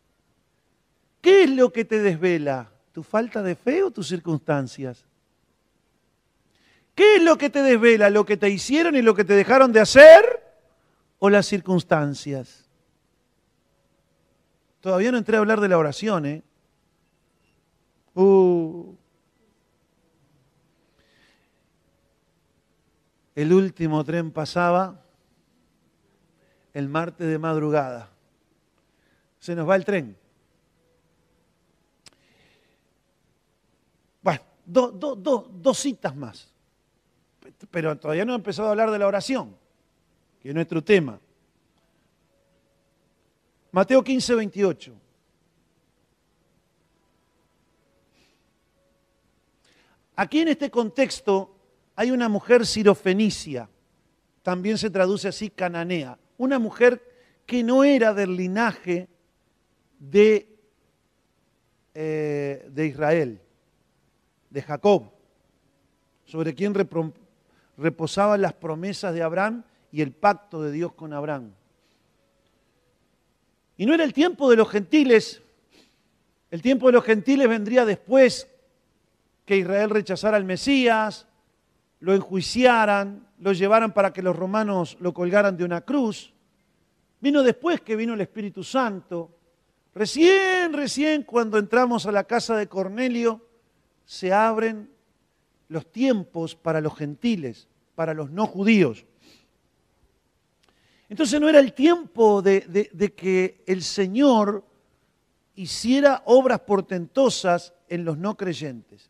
[1.22, 2.72] ¿Qué es lo que te desvela?
[2.92, 5.06] ¿Tu falta de fe o tus circunstancias?
[6.94, 8.12] ¿Qué es lo que te desvela?
[8.12, 10.24] ¿Lo que te hicieron y lo que te dejaron de hacer?
[11.18, 12.69] ¿O las circunstancias?
[14.82, 16.44] Todavía no entré a hablar de la oración, ¿eh?
[18.14, 18.96] Uh.
[23.36, 25.02] El último tren pasaba
[26.74, 28.10] el martes de madrugada.
[29.40, 30.18] Se nos va el tren.
[34.22, 36.52] Bueno, dos citas más.
[37.72, 39.56] Pero todavía no he empezado a hablar de la oración,
[40.42, 41.20] que es nuestro tema.
[43.72, 44.94] Mateo 15, 28.
[50.16, 51.56] Aquí en este contexto
[51.96, 53.70] hay una mujer sirofenicia,
[54.42, 57.02] también se traduce así cananea, una mujer
[57.46, 59.08] que no era del linaje
[60.00, 60.58] de,
[61.94, 63.42] eh, de Israel,
[64.50, 65.12] de Jacob,
[66.26, 66.74] sobre quien
[67.78, 71.54] reposaban las promesas de Abraham y el pacto de Dios con Abraham.
[73.80, 75.42] Y no era el tiempo de los gentiles.
[76.52, 78.46] El tiempo de los gentiles vendría después
[79.46, 81.28] que Israel rechazara al Mesías,
[82.02, 86.34] lo enjuiciaran, lo llevaran para que los romanos lo colgaran de una cruz.
[87.22, 89.32] Vino después que vino el Espíritu Santo.
[89.96, 93.48] Recién, recién cuando entramos a la casa de Cornelio,
[94.04, 94.90] se abren
[95.70, 99.06] los tiempos para los gentiles, para los no judíos.
[101.10, 104.64] Entonces no era el tiempo de, que el Señor
[105.56, 109.10] hiciera obras portentosas en los no creyentes,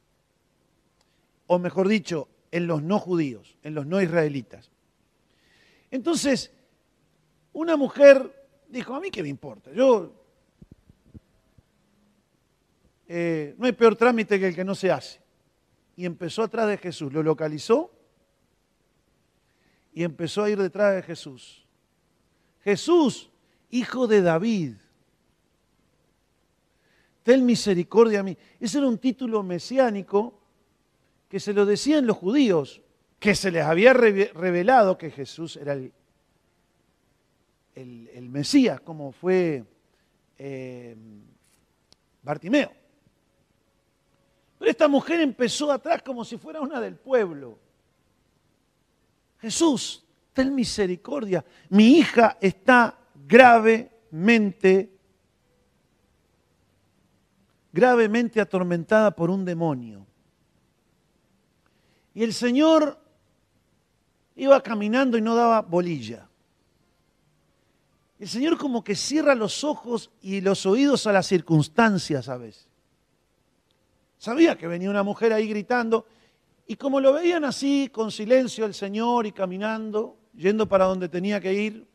[1.47, 4.71] o mejor dicho, en los no judíos, en los no israelitas.
[5.91, 6.51] Entonces,
[7.51, 10.13] una mujer dijo, a mí qué me importa, yo
[13.09, 15.19] eh, no hay peor trámite que el que no se hace.
[15.97, 17.91] Y empezó atrás de Jesús, lo localizó
[19.91, 21.65] y empezó a ir detrás de Jesús.
[22.63, 23.29] Jesús,
[23.69, 24.73] hijo de David.
[27.23, 28.37] Ten misericordia a mí.
[28.59, 30.39] Ese era un título mesiánico
[31.27, 32.81] que se lo decían los judíos,
[33.19, 35.93] que se les había revelado que Jesús era el,
[37.75, 39.63] el, Mesías, como fue
[40.37, 40.95] eh,
[42.23, 42.71] Bartimeo.
[44.57, 47.59] Pero esta mujer empezó atrás como si fuera una del pueblo.
[49.39, 51.43] Jesús, ten misericordia.
[51.69, 54.91] Mi hija está gravemente,
[57.71, 60.05] gravemente atormentada por un demonio.
[62.13, 62.99] Y el Señor
[64.35, 66.27] iba caminando y no daba bolilla.
[68.19, 72.67] El Señor como que cierra los ojos y los oídos a las circunstancias a veces.
[74.17, 76.05] Sabía que venía una mujer ahí gritando
[76.67, 81.41] y como lo veían así, con silencio el Señor y caminando, yendo para donde tenía
[81.41, 81.85] que ir,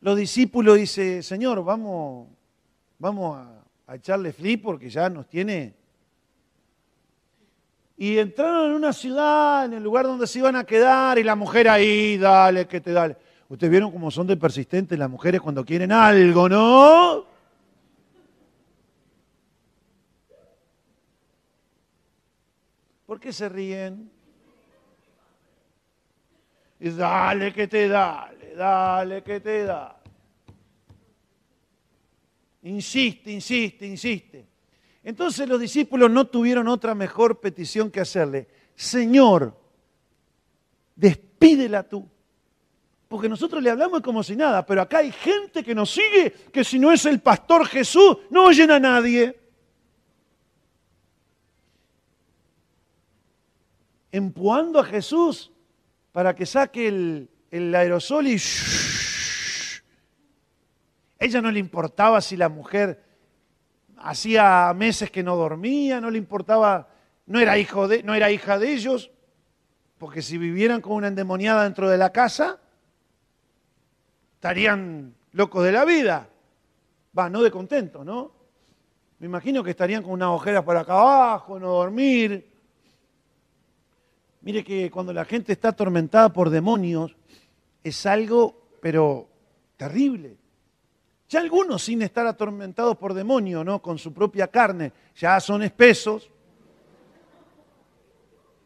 [0.00, 2.28] los discípulos dicen, Señor, vamos,
[2.98, 5.74] vamos a, echarle flip porque ya nos tiene.
[7.96, 11.34] Y entraron en una ciudad, en el lugar donde se iban a quedar, y la
[11.34, 13.16] mujer ahí, dale, que te dale.
[13.48, 17.24] Ustedes vieron cómo son de persistentes las mujeres cuando quieren algo, ¿no?
[23.06, 24.19] ¿Por qué se ríen?
[26.80, 29.94] Dale que te dale, dale que te dale.
[32.62, 34.46] Insiste, insiste, insiste.
[35.02, 38.48] Entonces los discípulos no tuvieron otra mejor petición que hacerle.
[38.74, 39.58] Señor,
[40.94, 42.08] despídela tú.
[43.08, 46.64] Porque nosotros le hablamos como si nada, pero acá hay gente que nos sigue que
[46.64, 49.38] si no es el pastor Jesús, no oyen a nadie.
[54.12, 55.50] Empuando a Jesús
[56.12, 56.88] para que saque
[57.50, 58.36] el, aerosol y...
[61.18, 63.02] Ella no le importaba si la mujer...
[63.98, 66.88] hacía meses que no dormía, no le importaba,
[67.26, 69.10] no era, hijo de, no era hija de ellos,
[69.98, 72.58] porque si vivieran con una endemoniada dentro de la casa,
[74.34, 76.28] estarían locos de la vida.
[77.16, 78.32] Va, no de contento, ¿no?
[79.18, 82.49] Me imagino que estarían con unas ojeras por acá abajo, no dormir.
[84.42, 87.14] Mire que cuando la gente está atormentada por demonios,
[87.84, 89.28] es algo, pero
[89.76, 90.36] terrible.
[91.28, 93.80] Ya algunos sin estar atormentados por demonios, ¿no?
[93.80, 96.30] Con su propia carne, ya son espesos.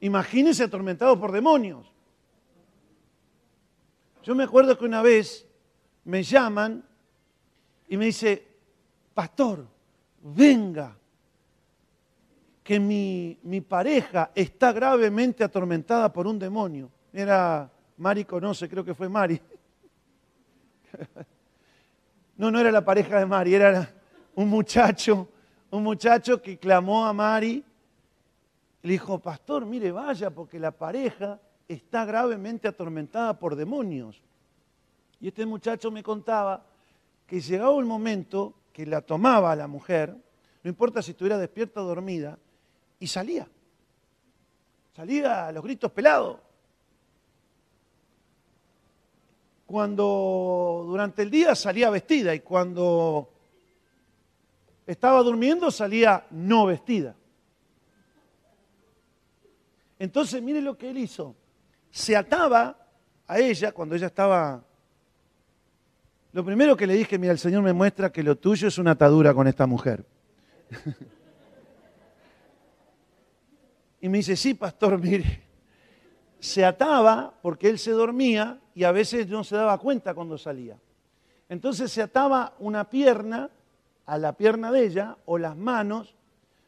[0.01, 1.87] Imagínense atormentados por demonios.
[4.22, 5.47] Yo me acuerdo que una vez
[6.05, 6.85] me llaman
[7.89, 8.47] y me dice,
[9.12, 9.66] pastor,
[10.22, 10.97] venga,
[12.65, 16.91] que mi, pareja está gravemente atormentada por un demonio.
[17.12, 19.41] Era Mari conoce, creo que fue Mari.
[22.37, 23.95] No, no era la pareja de Mari, era
[24.35, 25.29] un muchacho,
[25.71, 27.62] un muchacho que clamó a Mari.
[28.83, 31.39] Le dijo, pastor, mire, vaya, porque la pareja
[31.69, 34.21] está gravemente atormentada por demonios.
[35.21, 36.67] Y este muchacho me contaba
[37.25, 40.17] que llegaba el momento que la tomaba a la mujer,
[40.65, 42.37] no importa si estuviera despierta o dormida,
[43.05, 43.46] y salía.
[44.96, 46.38] Salía a los gritos pelados.
[49.66, 53.30] Cuando durante el día salía vestida y cuando
[54.86, 57.14] estaba durmiendo salía no vestida.
[59.98, 61.36] Entonces, mire lo que él hizo.
[61.90, 62.74] Se ataba
[63.26, 64.64] a ella cuando ella estaba
[66.32, 68.92] lo primero que le dije, mira, el Señor me muestra que lo tuyo es una
[68.92, 70.07] atadura con esta mujer.
[74.05, 75.40] y me dice, sí, pastor, mire,
[76.38, 80.76] se ataba porque él se dormía y a veces no se daba cuenta cuando salía.
[81.48, 83.48] Entonces se ataba una pierna
[84.05, 86.14] a la pierna de ella o las manos,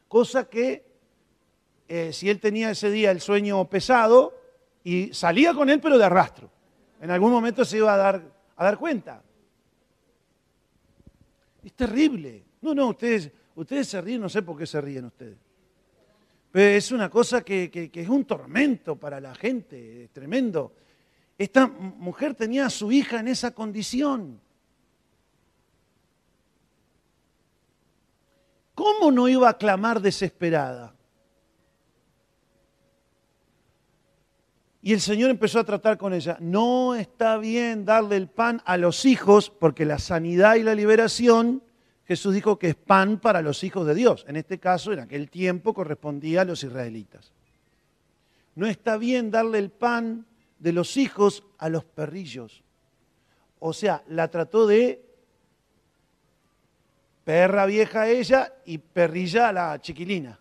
[0.07, 0.83] cosa que
[1.87, 4.33] eh, si él tenía ese día el sueño pesado
[4.83, 6.49] y salía con él pero de arrastro,
[6.99, 8.23] en algún momento se iba a dar,
[8.55, 9.21] a dar cuenta.
[11.63, 12.45] Es terrible.
[12.61, 15.46] No, no, ustedes, ustedes se ríen, no sé por qué se ríen ustedes.
[16.57, 20.73] Pero es una cosa que, es un tormento para la gente, es tremendo.
[21.37, 24.41] Esta mujer tenía a su hija en esa condición.
[28.73, 30.95] ¿Cómo no iba a clamar desesperada?
[34.81, 36.39] Y el Señor empezó a tratar con ella.
[36.41, 41.61] No está bien darle el pan a los hijos porque la sanidad y la liberación,
[42.07, 44.25] Jesús dijo que es pan para los hijos de Dios.
[44.27, 47.33] En este caso, en aquel tiempo, correspondía a los israelitas.
[48.55, 50.25] No está bien darle el pan
[50.57, 52.63] de los hijos a los perrillos.
[53.59, 55.03] O sea, la trató de
[57.25, 60.39] perra vieja ella y perrilla a la chiquilina.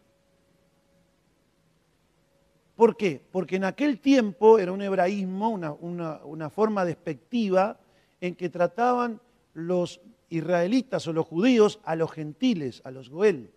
[2.76, 3.20] ¿Por qué?
[3.32, 7.76] Porque en aquel tiempo era un hebraísmo, una, forma despectiva
[8.20, 9.20] en que trataban
[9.54, 13.52] los israelitas o los judíos a los gentiles, a los goel.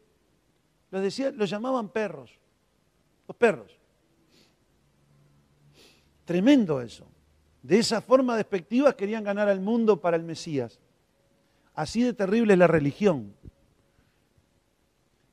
[0.91, 2.31] Los, decía, los llamaban perros,
[3.27, 3.77] los perros.
[6.25, 7.05] Tremendo eso.
[7.61, 10.79] De esa forma despectiva querían ganar al mundo para el Mesías.
[11.73, 13.33] Así de terrible es la religión.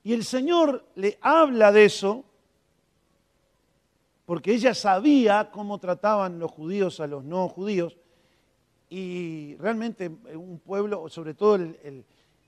[0.03, 2.25] Y el Señor le habla de eso
[4.25, 7.97] porque ella sabía cómo trataban los judíos a los no judíos
[8.89, 12.05] y realmente un pueblo, sobre todo el,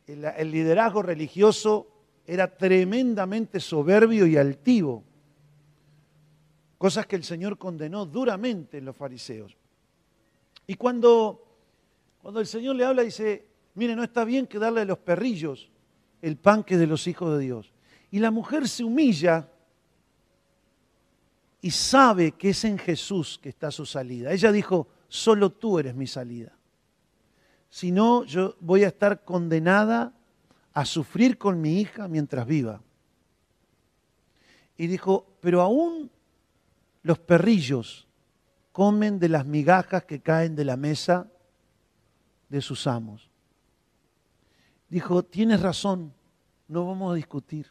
[0.06, 1.88] liderazgo religioso,
[2.26, 5.02] era tremendamente soberbio y altivo,
[6.76, 9.56] cosas que el Señor condenó duramente en los fariseos.
[10.66, 11.44] Y cuando,
[12.22, 15.70] cuando el Señor le habla, dice, mire, no está bien que darle a los perrillos
[16.22, 17.72] el pan que es de los hijos de Dios.
[18.10, 19.48] Y la mujer se humilla
[21.60, 24.32] y sabe que es en Jesús que está su salida.
[24.32, 26.52] Ella dijo, solo tú eres mi salida.
[27.70, 30.12] Si no, yo voy a estar condenada
[30.72, 32.80] a sufrir con mi hija mientras viva.
[34.76, 36.10] Y dijo, pero aún
[37.02, 38.06] los perrillos
[38.72, 41.26] comen de las migajas que caen de la mesa
[42.48, 43.28] de sus amos.
[44.88, 46.14] Dijo, tienes razón,
[46.68, 47.66] no vamos a discutir.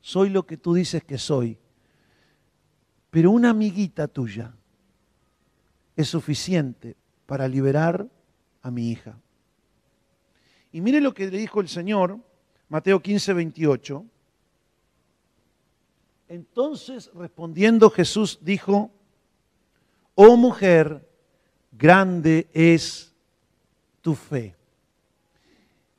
[0.00, 1.58] Soy lo que tú dices que soy
[3.12, 4.54] pero una amiguita tuya
[5.96, 8.06] es suficiente para liberar
[8.62, 9.18] a mi hija.
[10.72, 12.18] Y mire lo que le dijo el Señor,
[12.68, 14.04] Mateo 15, 28.
[16.28, 18.90] Entonces respondiendo Jesús dijo,
[20.14, 21.06] oh mujer,
[21.70, 23.14] grande es
[24.00, 24.56] tu fe.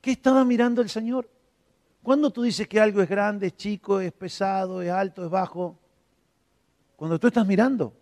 [0.01, 1.29] ¿Qué estaba mirando el Señor?
[2.01, 5.79] ¿Cuándo tú dices que algo es grande, es chico, es pesado, es alto, es bajo?
[6.97, 7.93] Cuando tú estás mirando.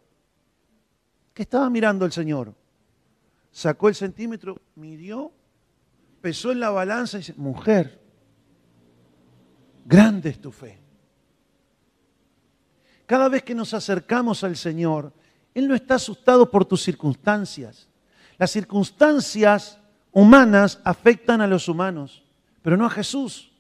[1.41, 2.53] ¿Qué estaba mirando el Señor?
[3.51, 5.31] Sacó el centímetro, midió,
[6.21, 7.99] pesó en la balanza y dice, mujer,
[9.83, 10.79] grande es tu fe.
[13.07, 15.13] Cada vez que nos acercamos al Señor,
[15.55, 17.89] Él no está asustado por tus circunstancias.
[18.37, 19.79] Las circunstancias
[20.11, 22.23] humanas afectan a los humanos,
[22.61, 23.51] pero no a Jesús.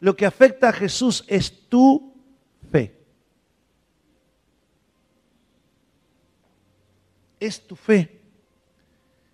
[0.00, 2.12] Lo que afecta a Jesús es tu
[2.70, 3.04] fe.
[7.44, 8.22] Es tu fe.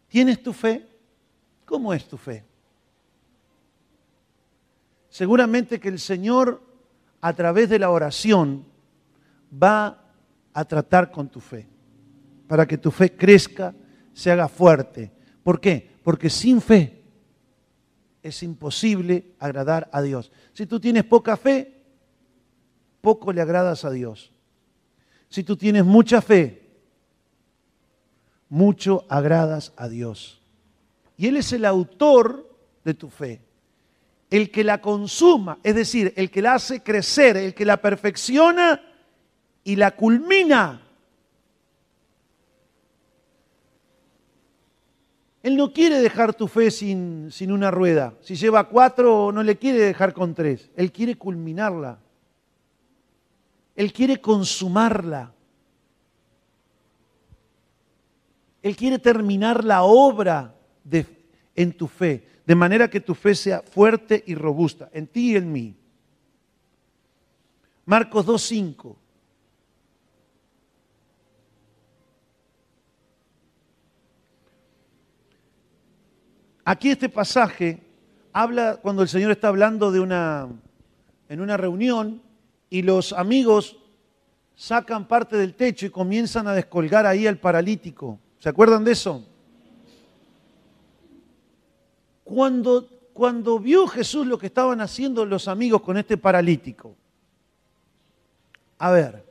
[0.08, 0.84] ¿Tienes tu fe?
[1.64, 2.44] ¿Cómo es tu fe?
[5.08, 6.60] Seguramente que el Señor
[7.20, 8.66] a través de la oración
[9.62, 10.12] va
[10.52, 11.68] a tratar con tu fe,
[12.48, 13.72] para que tu fe crezca,
[14.12, 15.12] se haga fuerte.
[15.44, 15.88] ¿Por qué?
[16.02, 17.04] Porque sin fe
[18.24, 20.32] es imposible agradar a Dios.
[20.52, 21.84] Si tú tienes poca fe,
[23.00, 24.32] poco le agradas a Dios.
[25.28, 26.69] Si tú tienes mucha fe,
[28.50, 30.42] mucho agradas a Dios.
[31.16, 32.50] Y Él es el autor
[32.84, 33.40] de tu fe.
[34.28, 38.82] El que la consuma, es decir, el que la hace crecer, el que la perfecciona
[39.64, 40.82] y la culmina.
[45.42, 48.14] Él no quiere dejar tu fe sin, sin, una rueda.
[48.20, 50.70] Si lleva cuatro, no le quiere dejar con tres.
[50.76, 51.98] Él quiere culminarla.
[53.74, 55.32] Él quiere consumarla.
[58.62, 60.54] Él quiere terminar la obra
[60.84, 61.06] de,
[61.54, 65.36] en tu fe, de manera que tu fe sea fuerte y robusta, en ti y
[65.36, 65.74] en mí.
[67.86, 68.96] Marcos 2.5.
[76.64, 77.82] Aquí este pasaje
[78.32, 80.48] habla cuando el Señor está hablando de una,
[81.28, 82.22] en una reunión
[82.68, 83.76] y los amigos
[84.54, 88.20] sacan parte del techo y comienzan a descolgar ahí al paralítico.
[88.40, 89.22] ¿Se acuerdan de eso?
[92.24, 96.96] Cuando, cuando vio Jesús lo que estaban haciendo los amigos con este paralítico,
[98.78, 99.26] a ver,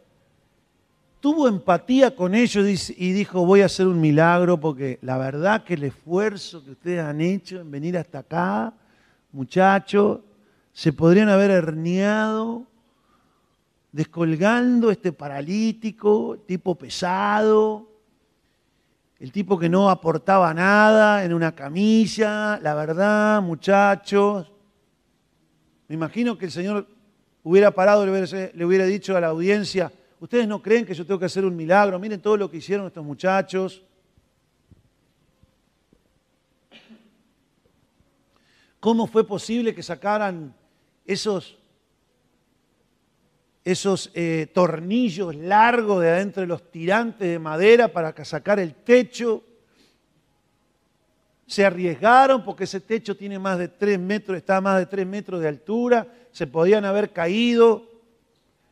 [1.20, 5.74] tuvo empatía con ellos y dijo, voy a hacer un milagro porque la verdad que
[5.74, 8.74] el esfuerzo que ustedes han hecho en venir hasta acá,
[9.32, 10.20] muchachos,
[10.72, 12.68] se podrían haber herniado
[13.92, 17.89] descolgando este paralítico, tipo pesado,
[19.20, 24.50] el tipo que no aportaba nada en una camilla, la verdad, muchachos.
[25.90, 26.88] Me imagino que el Señor
[27.44, 29.92] hubiera parado y le hubiera dicho a la audiencia,
[30.22, 32.88] ustedes no creen que yo tengo que hacer un milagro, miren todo lo que hicieron
[32.88, 33.84] estos muchachos.
[38.80, 40.56] ¿Cómo fue posible que sacaran
[41.06, 41.58] esos,
[43.64, 49.44] esos eh, tornillos largos de adentro de los tirantes de madera para sacar el techo?
[51.46, 55.06] Se arriesgaron porque ese techo tiene más de tres metros, está a más de tres
[55.06, 57.90] metros de altura, se podían haber caído.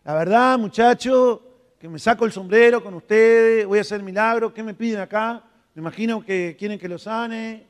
[0.03, 1.39] La verdad, muchachos,
[1.79, 5.43] que me saco el sombrero con ustedes, voy a hacer milagro, ¿qué me piden acá?
[5.73, 7.67] Me imagino que quieren que lo sane.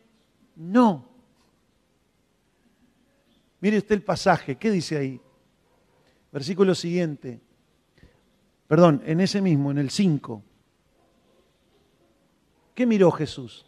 [0.56, 1.08] No.
[3.60, 5.22] Mire usted el pasaje, ¿qué dice ahí?
[6.38, 7.40] Versículo siguiente.
[8.68, 10.44] Perdón, en ese mismo, en el 5.
[12.76, 13.66] ¿Qué miró Jesús?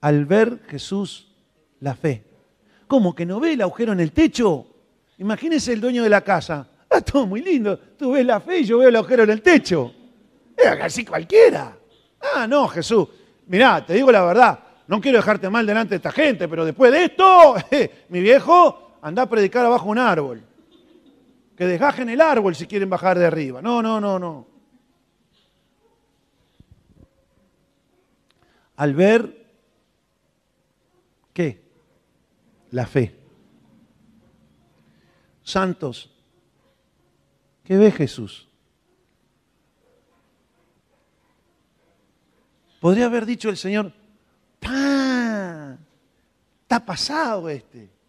[0.00, 1.32] Al ver Jesús
[1.78, 2.24] la fe.
[2.88, 4.66] ¿Cómo que no ve el agujero en el techo?
[5.18, 6.68] Imagínese el dueño de la casa.
[6.90, 7.78] Ah, todo muy lindo.
[7.78, 9.94] Tú ves la fe y yo veo el agujero en el techo.
[10.56, 11.78] Es así cualquiera.
[12.34, 13.06] Ah, no, Jesús.
[13.46, 14.58] Mirá, te digo la verdad.
[14.88, 17.54] No quiero dejarte mal delante de esta gente, pero después de esto,
[18.08, 20.46] mi viejo, anda a predicar abajo un árbol.
[21.62, 23.62] Que desgajen el árbol si quieren bajar de arriba.
[23.62, 24.48] No, no, no, no.
[28.74, 29.46] Al ver,
[31.32, 31.62] ¿qué?
[32.72, 33.16] La fe.
[35.44, 36.10] Santos,
[37.62, 38.48] ¿Qué ve Jesús?
[42.80, 43.92] Podría haber dicho el Señor,
[44.58, 45.78] ¡pam!
[46.62, 48.01] Está pasado este.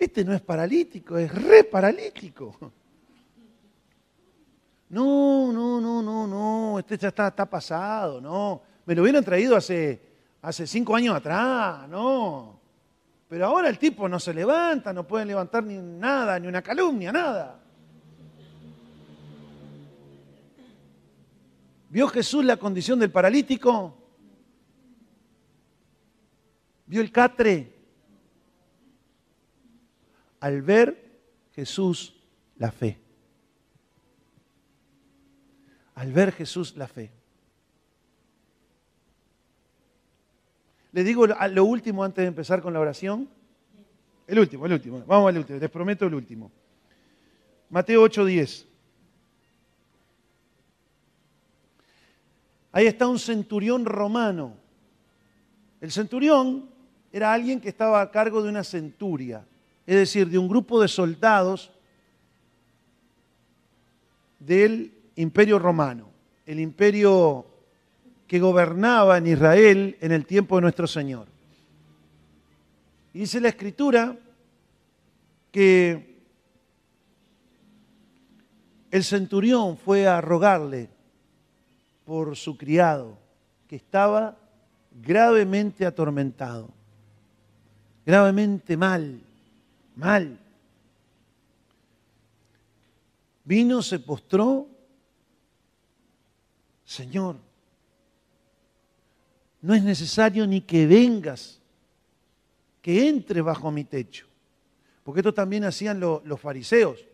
[0.00, 2.56] Este no es paralítico, es re paralítico.
[4.88, 8.62] No, no, no, no, no, este ya está, pasado, no.
[8.86, 10.00] Me lo hubieran traído hace,
[10.40, 12.58] hace cinco años atrás, no.
[13.28, 17.12] Pero ahora el tipo no se levanta, no puede levantar ni nada, ni una calumnia,
[17.12, 17.60] nada.
[21.90, 23.94] ¿Vio Jesús la condición del paralítico?
[26.86, 27.79] ¿Vio el catre?
[30.40, 31.20] Al ver
[31.52, 32.14] Jesús
[32.56, 32.98] la fe.
[35.94, 37.10] Al ver Jesús la fe.
[40.92, 43.28] Le digo lo último antes de empezar con la oración.
[44.26, 45.04] El último, el último.
[45.06, 46.50] Vamos al último, les prometo el último.
[47.68, 48.66] Mateo 8:10.
[52.72, 54.56] Ahí está un centurión romano.
[55.80, 56.68] El centurión
[57.12, 59.44] era alguien que estaba a cargo de una centuria,
[59.90, 61.72] es decir, de un grupo de soldados
[64.38, 66.06] del imperio romano,
[66.46, 67.44] el imperio
[68.28, 71.26] que gobernaba en Israel en el tiempo de nuestro Señor.
[73.12, 74.16] Y dice la escritura
[75.50, 76.20] que
[78.92, 80.88] el centurión fue a rogarle
[82.04, 83.18] por su criado,
[83.66, 84.36] que estaba
[85.02, 86.68] gravemente atormentado,
[88.06, 89.22] gravemente mal,
[90.00, 90.38] mal.
[93.44, 94.66] Vino, se postró,
[96.84, 97.36] Señor,
[99.62, 101.60] no es necesario ni que vengas,
[102.82, 104.26] que entre bajo mi techo.
[105.04, 107.04] Porque esto también hacían los fariseos.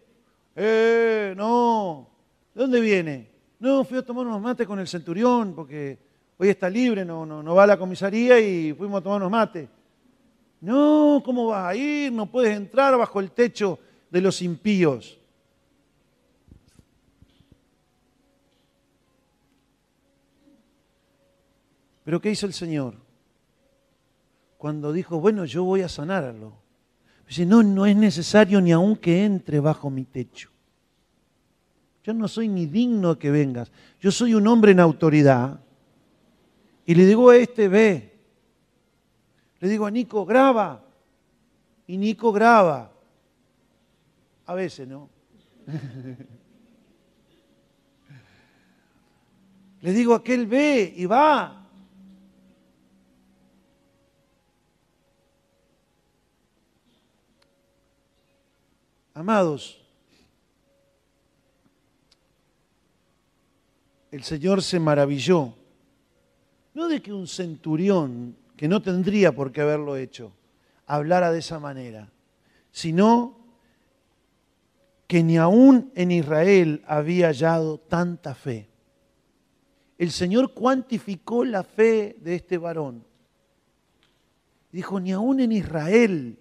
[0.54, 2.08] Eh, no,
[2.54, 3.28] ¿de dónde viene?
[3.58, 5.98] No, fui a tomar unos mates con el centurión porque
[6.38, 9.30] hoy está libre, no, no, no va a la comisaría y fuimos a tomar unos
[9.30, 9.68] mates.
[10.60, 12.12] No, ¿cómo vas a ir?
[12.12, 13.78] No puedes entrar bajo el techo
[14.10, 15.18] de los impíos.
[22.04, 22.94] Pero ¿qué hizo el Señor?
[24.58, 26.54] Cuando dijo, bueno, yo voy a sanarlo.
[27.26, 30.50] Dice, no, no es necesario ni aun que entre bajo mi techo.
[32.04, 33.72] Yo no soy ni digno de que vengas.
[34.00, 35.60] Yo soy un hombre en autoridad.
[36.84, 38.15] Y le digo a este, ve.
[39.60, 40.84] Le digo a Nico, graba.
[41.86, 42.92] Y Nico graba.
[44.46, 45.08] A veces, ¿no?
[49.80, 51.66] le digo a aquel, ve y va.
[59.16, 59.78] Amados,
[64.10, 65.54] el Señor se maravilló,
[66.74, 70.32] no de que un centurión, que no tendría por qué haberlo hecho,
[70.86, 72.10] hablara de esa manera,
[72.70, 73.38] sino
[75.06, 78.68] que ni aún en Israel había hallado tanta fe.
[79.98, 83.04] El Señor cuantificó la fe de este varón.
[84.72, 86.38] Dijo, ni aún en Israel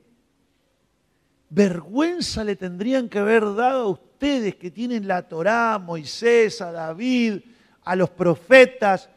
[1.50, 6.72] vergüenza le tendrían que haber dado a ustedes que tienen la Torá, a Moisés, a
[6.72, 7.40] David,
[7.84, 9.10] a los profetas,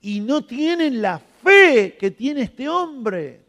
[0.00, 3.44] y no tienen la fe que tiene este hombre.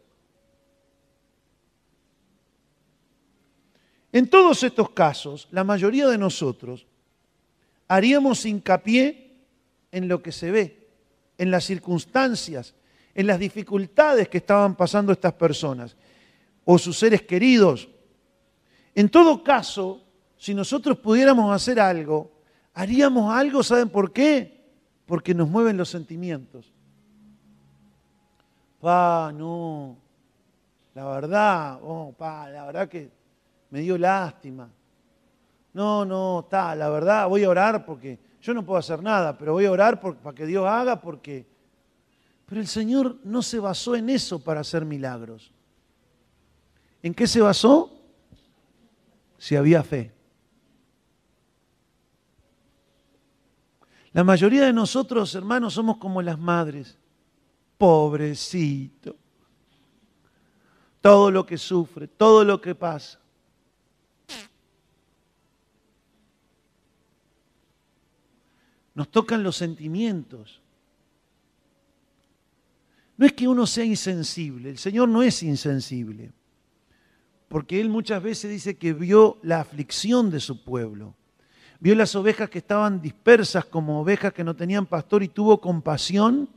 [4.12, 6.86] En todos estos casos, la mayoría de nosotros
[7.88, 9.32] haríamos hincapié
[9.90, 10.88] en lo que se ve,
[11.38, 12.74] en las circunstancias,
[13.14, 15.96] en las dificultades que estaban pasando estas personas
[16.64, 17.88] o sus seres queridos
[18.94, 20.02] en todo caso,
[20.36, 22.30] si nosotros pudiéramos hacer algo,
[22.74, 24.60] haríamos algo, ¿saben por qué?
[25.06, 26.72] Porque nos mueven los sentimientos.
[28.82, 29.96] Pa, no,
[30.94, 33.10] la verdad, oh, pa, la verdad que
[33.70, 34.68] me dio lástima.
[35.72, 39.52] No, no, está, la verdad, voy a orar porque yo no puedo hacer nada, pero
[39.52, 41.46] voy a orar para que Dios haga porque...
[42.44, 45.50] Pero el Señor no se basó en eso para hacer milagros.
[47.02, 48.02] ¿En qué se basó?
[49.42, 50.12] si había fe.
[54.12, 56.96] La mayoría de nosotros, hermanos, somos como las madres.
[57.82, 59.16] Pobrecito.
[61.00, 63.18] Todo lo que sufre, todo lo que pasa.
[68.94, 70.60] Nos tocan los sentimientos.
[73.16, 76.30] No es que uno sea insensible, el Señor no es insensible
[77.48, 81.16] porque él muchas veces dice que vio la aflicción de su pueblo.
[81.80, 86.48] Vio las ovejas que estaban dispersas como ovejas que no tenían pastor y tuvo compasión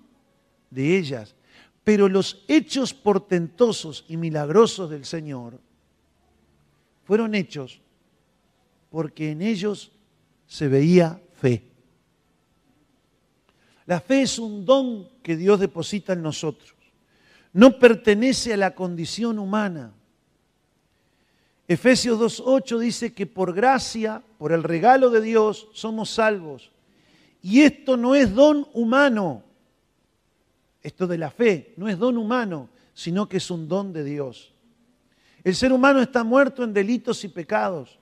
[0.70, 1.36] de ellas.
[1.84, 5.60] Pero los hechos portentosos y milagrosos del Señor
[7.04, 7.80] fueron hechos
[8.90, 9.92] porque en ellos
[10.48, 11.64] se veía fe.
[13.86, 16.74] La fe es un don que Dios deposita en nosotros.
[17.54, 19.94] No pertenece a la condición humana
[21.68, 26.72] Efesios 2.8 dice que por gracia, por el regalo de Dios, somos salvos.
[27.42, 29.44] Y esto no es don humano.
[30.86, 34.54] Esto de la fe no es don humano, sino que es un don de Dios.
[35.44, 37.98] El ser humano está muerto en delitos y pecados.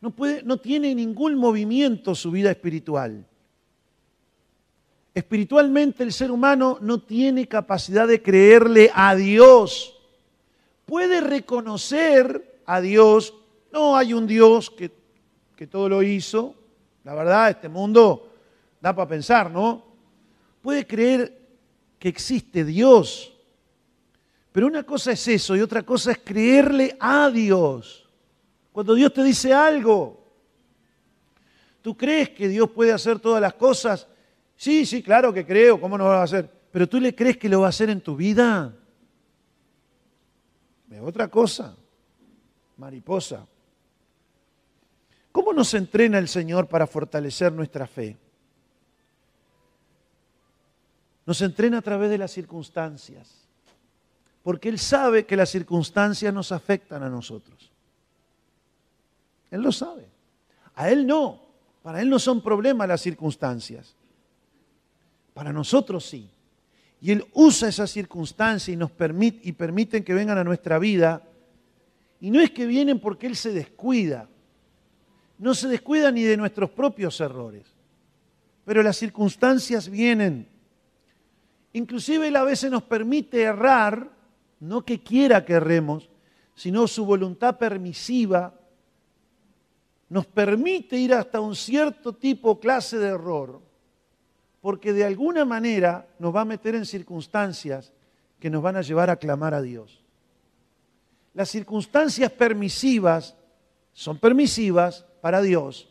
[0.00, 3.26] No, puede, no tiene ningún movimiento su vida espiritual.
[5.12, 9.94] Espiritualmente el ser humano no tiene capacidad de creerle a Dios.
[10.86, 13.34] Puede reconocer a Dios.
[13.70, 14.90] No hay un Dios que,
[15.54, 16.54] que todo lo hizo.
[17.04, 18.32] La verdad, este mundo
[18.80, 19.84] da para pensar, ¿no?
[20.62, 21.41] Puede creer
[22.02, 23.32] que existe Dios.
[24.50, 28.10] Pero una cosa es eso y otra cosa es creerle a Dios.
[28.72, 30.20] Cuando Dios te dice algo,
[31.80, 34.08] ¿tú crees que Dios puede hacer todas las cosas?
[34.56, 36.50] Sí, sí, claro que creo, ¿cómo no lo va a hacer?
[36.72, 38.74] Pero tú le crees que lo va a hacer en tu vida.
[40.90, 41.76] Es otra cosa,
[42.78, 43.46] mariposa.
[45.30, 48.16] ¿Cómo nos entrena el Señor para fortalecer nuestra fe?
[51.24, 53.46] Nos entrena a través de las circunstancias,
[54.42, 57.70] porque Él sabe que las circunstancias nos afectan a nosotros.
[59.50, 60.06] Él lo sabe.
[60.74, 61.40] A Él no.
[61.82, 63.94] Para Él no son problemas las circunstancias.
[65.34, 66.28] Para nosotros sí.
[67.00, 71.22] Y Él usa esas circunstancias y nos permite y permiten que vengan a nuestra vida.
[72.20, 74.28] Y no es que vienen porque Él se descuida.
[75.38, 77.66] No se descuida ni de nuestros propios errores.
[78.64, 80.48] Pero las circunstancias vienen.
[81.72, 84.10] Inclusive Él a veces nos permite errar,
[84.60, 86.10] no que quiera que erremos,
[86.54, 88.54] sino su voluntad permisiva
[90.12, 93.62] nos permite ir hasta un cierto tipo, clase de error,
[94.60, 97.94] porque de alguna manera nos va a meter en circunstancias
[98.38, 100.04] que nos van a llevar a clamar a Dios.
[101.32, 103.34] Las circunstancias permisivas
[103.94, 105.88] son permisivas para Dios,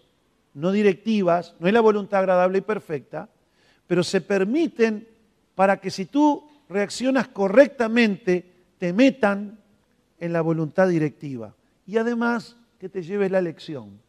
[0.54, 3.28] no directivas, no es la voluntad agradable y perfecta,
[3.88, 5.08] pero se permiten
[5.56, 9.60] para que si tú reaccionas correctamente, te metan
[10.20, 11.56] en la voluntad directiva.
[11.86, 13.99] Y además que te lleves la lección.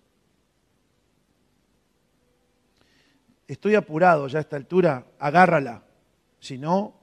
[3.52, 5.82] estoy apurado ya a esta altura, agárrala.
[6.40, 6.94] Si no,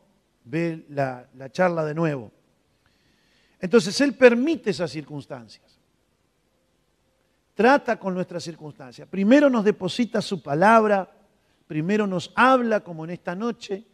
[0.45, 2.31] ve la, la charla de nuevo.
[3.59, 5.79] Entonces Él permite esas circunstancias.
[7.53, 9.07] Trata con nuestras circunstancias.
[9.07, 11.09] Primero nos deposita su palabra,
[11.67, 13.85] primero nos habla como en esta noche,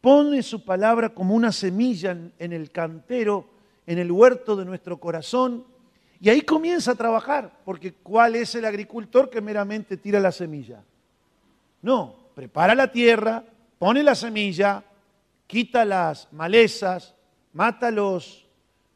[0.00, 3.48] pone su palabra como una semilla en, el cantero,
[3.86, 5.64] en el huerto de nuestro corazón,
[6.20, 10.82] y ahí comienza a trabajar, porque ¿cuál es el agricultor que meramente tira la semilla?
[11.82, 13.44] No, prepara la tierra,
[13.78, 14.82] pone la semilla,
[15.46, 17.14] quita las malezas,
[17.52, 18.48] mata los,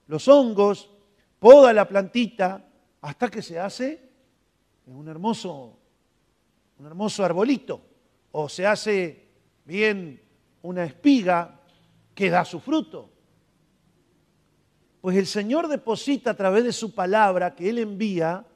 [0.09, 0.91] los hongos,
[1.39, 2.65] poda la plantita,
[3.01, 4.01] hasta que se hace
[4.87, 5.77] un hermoso,
[6.79, 7.81] un hermoso arbolito,
[8.33, 9.29] o se hace
[9.65, 10.22] bien
[10.63, 11.61] una espiga
[12.15, 13.11] que da su fruto.
[15.01, 18.47] Pues el Señor deposita a través de su palabra que Él envía,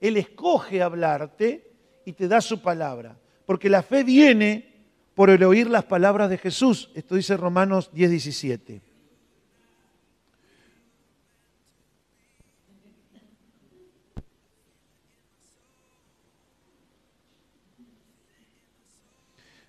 [0.00, 1.72] Él escoge hablarte
[2.04, 3.18] y te da su palabra.
[3.44, 4.74] Porque la fe viene
[5.14, 6.90] por el oír las palabras de Jesús.
[6.94, 8.82] Esto dice Romanos 10, 17.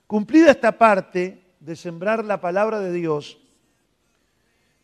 [0.05, 3.37] Cumplida esta parte de sembrar la palabra de Dios,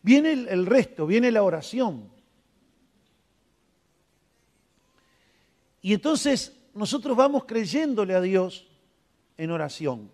[0.02, 2.10] viene el, resto, viene la oración.
[5.80, 8.66] Y entonces nosotros vamos creyéndole a Dios
[9.38, 10.10] en oración.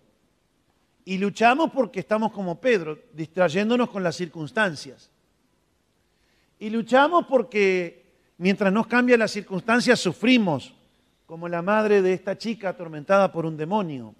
[1.03, 5.11] Y luchamos porque estamos como Pedro, distrayéndonos con las circunstancias.
[6.57, 8.05] Y luchamos porque
[8.37, 10.73] mientras nos cambian las circunstancias sufrimos,
[11.25, 14.15] como la madre de esta chica atormentada por un demonio.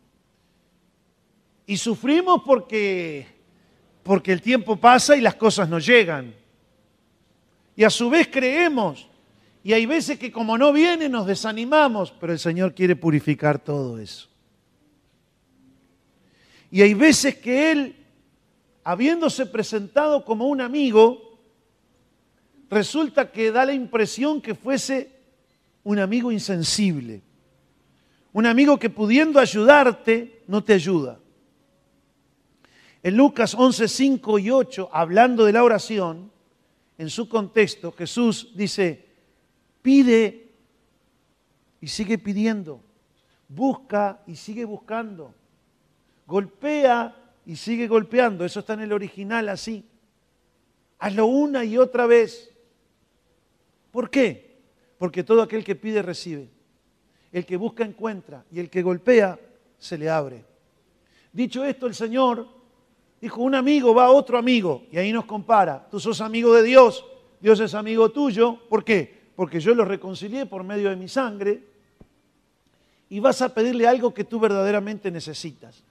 [1.65, 3.27] Y sufrimos porque,
[4.03, 6.33] porque el tiempo pasa y las cosas no llegan.
[7.75, 9.07] Y a su vez creemos.
[9.63, 13.99] Y hay veces que como no viene nos desanimamos, pero el Señor quiere purificar todo
[13.99, 14.27] eso.
[16.71, 17.95] Y hay veces que Él,
[18.83, 21.37] habiéndose presentado como un amigo,
[22.69, 25.11] resulta que da la impresión que fuese
[25.83, 27.21] un amigo insensible.
[28.33, 31.19] Un amigo que pudiendo ayudarte, no te ayuda.
[33.03, 36.31] En Lucas 11, 5 y 8, hablando de la oración,
[36.97, 39.07] en su contexto, Jesús dice,
[39.81, 40.51] pide
[41.79, 42.81] y sigue pidiendo,
[43.47, 45.33] busca y sigue buscando
[46.31, 47.13] golpea
[47.45, 48.45] y sigue golpeando.
[48.45, 49.83] Eso está en el original así.
[50.97, 52.49] Hazlo una y otra vez.
[53.91, 54.61] ¿Por qué?
[54.97, 56.49] Porque todo aquel que pide recibe.
[57.33, 59.37] El que busca encuentra y el que golpea
[59.77, 60.45] se le abre.
[61.33, 62.47] Dicho esto, el Señor
[63.21, 65.87] dijo, un amigo va a otro amigo y ahí nos compara.
[65.89, 67.05] Tú sos amigo de Dios,
[67.39, 68.57] Dios es amigo tuyo.
[68.67, 69.21] ¿Por qué?
[69.35, 71.63] Porque yo lo reconcilié por medio de mi sangre.
[73.09, 75.83] Y vas a pedirle algo que tú verdaderamente necesitas.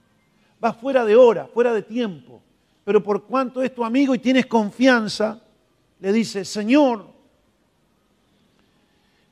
[0.59, 2.41] Vas fuera de hora, fuera de tiempo.
[2.83, 5.39] Pero por cuanto es tu amigo y tienes confianza,
[5.99, 7.05] le dices, Señor,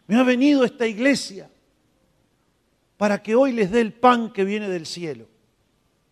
[0.08, 1.50] me ha venido esta iglesia
[2.98, 5.26] para que hoy les dé el pan que viene del cielo.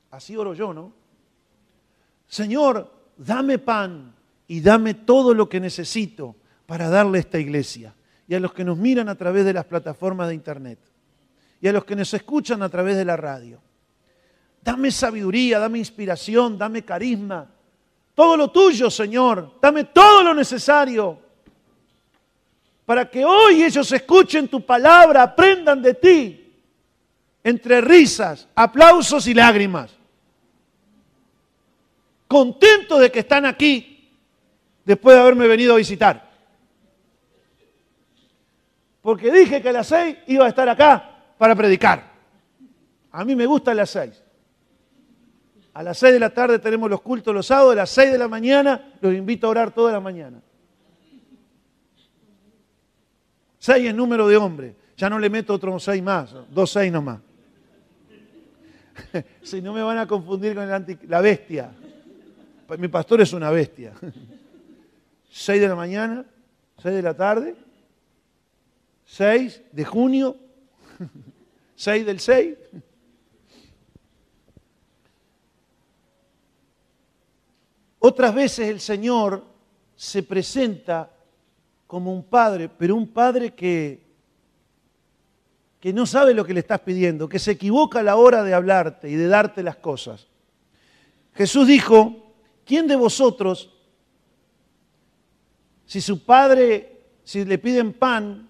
[0.10, 0.97] Así oro yo, ¿no?
[2.28, 4.14] Señor, dame pan
[4.48, 7.94] y dame todo lo que necesito para darle a esta iglesia
[8.28, 10.80] y a los que nos miran a través de las plataformas de internet
[11.62, 13.60] y a los que nos escuchan a través de la radio.
[14.62, 17.50] Dame sabiduría, dame inspiración, dame carisma.
[18.14, 19.60] Todo lo tuyo, Señor.
[19.62, 21.28] Dame todo lo necesario
[22.88, 26.54] para que hoy ellos escuchen tu palabra, aprendan de ti,
[27.44, 29.97] entre risas, aplausos y lágrimas.
[32.28, 34.12] Contento de que están aquí
[34.84, 36.28] después de haberme venido a visitar.
[39.02, 42.12] Porque dije que a las seis iba a estar acá para predicar.
[43.12, 44.22] A mí me gusta a las seis.
[45.74, 48.18] A las seis de la tarde tenemos los cultos los sábados, a las seis de
[48.18, 50.42] la mañana los invito a orar toda la mañana.
[53.60, 54.76] Seis es número de hombres.
[54.98, 57.20] Ya no le meto otros seis más, dos seis nomás.
[59.42, 60.68] si no me van a confundir con
[61.08, 61.72] la bestia.
[62.76, 63.94] Mi pastor es una bestia.
[65.30, 66.26] Seis de la mañana,
[66.82, 67.56] seis de la tarde,
[69.06, 70.36] seis de junio,
[71.76, 72.56] seis del seis.
[78.00, 79.44] Otras veces el Señor
[79.96, 81.12] se presenta
[81.86, 84.02] como un padre, pero un padre que,
[85.80, 88.54] que no sabe lo que le estás pidiendo, que se equivoca a la hora de
[88.54, 90.28] hablarte y de darte las cosas.
[91.34, 92.27] Jesús dijo,
[92.68, 93.72] ¿quién de vosotros,
[95.86, 98.50] si su padre, si le piden pan,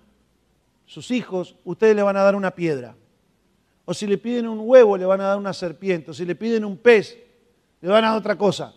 [0.85, 2.95] sus hijos, ustedes le van a dar una piedra?
[3.85, 6.11] O si le piden un huevo, le van a dar una serpiente.
[6.11, 7.17] O si le piden un pez,
[7.79, 8.73] le van a dar otra cosa.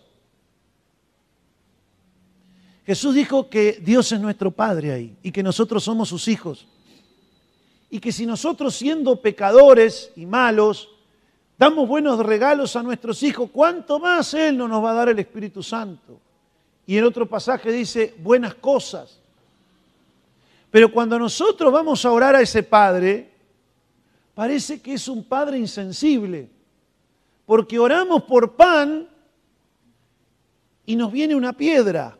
[2.86, 6.66] Jesús dijo que Dios es nuestro Padre ahí y que nosotros somos sus hijos.
[7.88, 10.88] Y que si nosotros siendo pecadores y malos,
[11.60, 15.18] damos buenos regalos a nuestros hijos, ¿cuánto más Él no nos va a dar el
[15.18, 16.18] Espíritu Santo?
[16.86, 19.20] Y en otro pasaje dice, buenas cosas.
[20.70, 23.30] Pero cuando nosotros vamos a orar a ese Padre,
[24.34, 26.48] parece que es un Padre insensible,
[27.44, 29.06] porque oramos por pan
[30.86, 32.16] y nos viene una piedra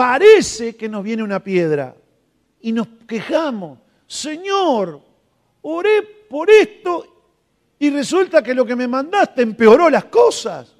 [0.00, 1.94] parece que nos viene una piedra
[2.62, 4.98] y nos quejamos, Señor,
[5.60, 7.04] oré por esto
[7.78, 10.74] y resulta que lo que me mandaste empeoró las cosas.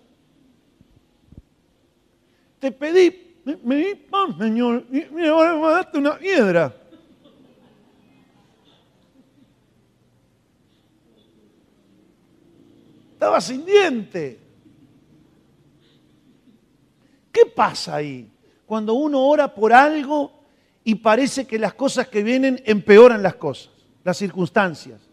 [2.58, 4.86] Te pedí, me, di pan, Señor,
[5.28, 6.74] ahora me mandaste una piedra.
[13.12, 14.40] Estaba sin diente.
[17.30, 18.30] ¿Qué pasa ahí?
[18.70, 20.44] cuando uno ora por algo
[20.84, 23.72] y parece que las cosas que vienen empeoran las cosas,
[24.04, 25.09] las circunstancias.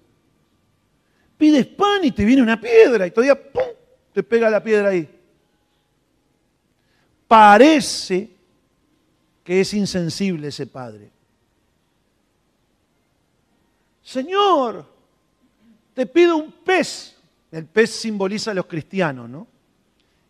[1.38, 3.64] Pides pan y te viene una piedra y todavía ¡pum!
[4.14, 5.08] te pega la piedra ahí.
[7.28, 8.30] Parece
[9.44, 11.10] que es insensible ese padre.
[14.02, 14.86] Señor,
[15.94, 17.16] te pido un pez.
[17.52, 19.48] El pez simboliza a los cristianos, ¿no?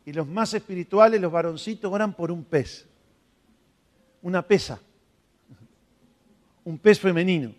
[0.06, 2.88] Y los más espirituales, los varoncitos, oran por un pez
[4.22, 4.80] una pesa,
[6.66, 7.54] un pez femenino.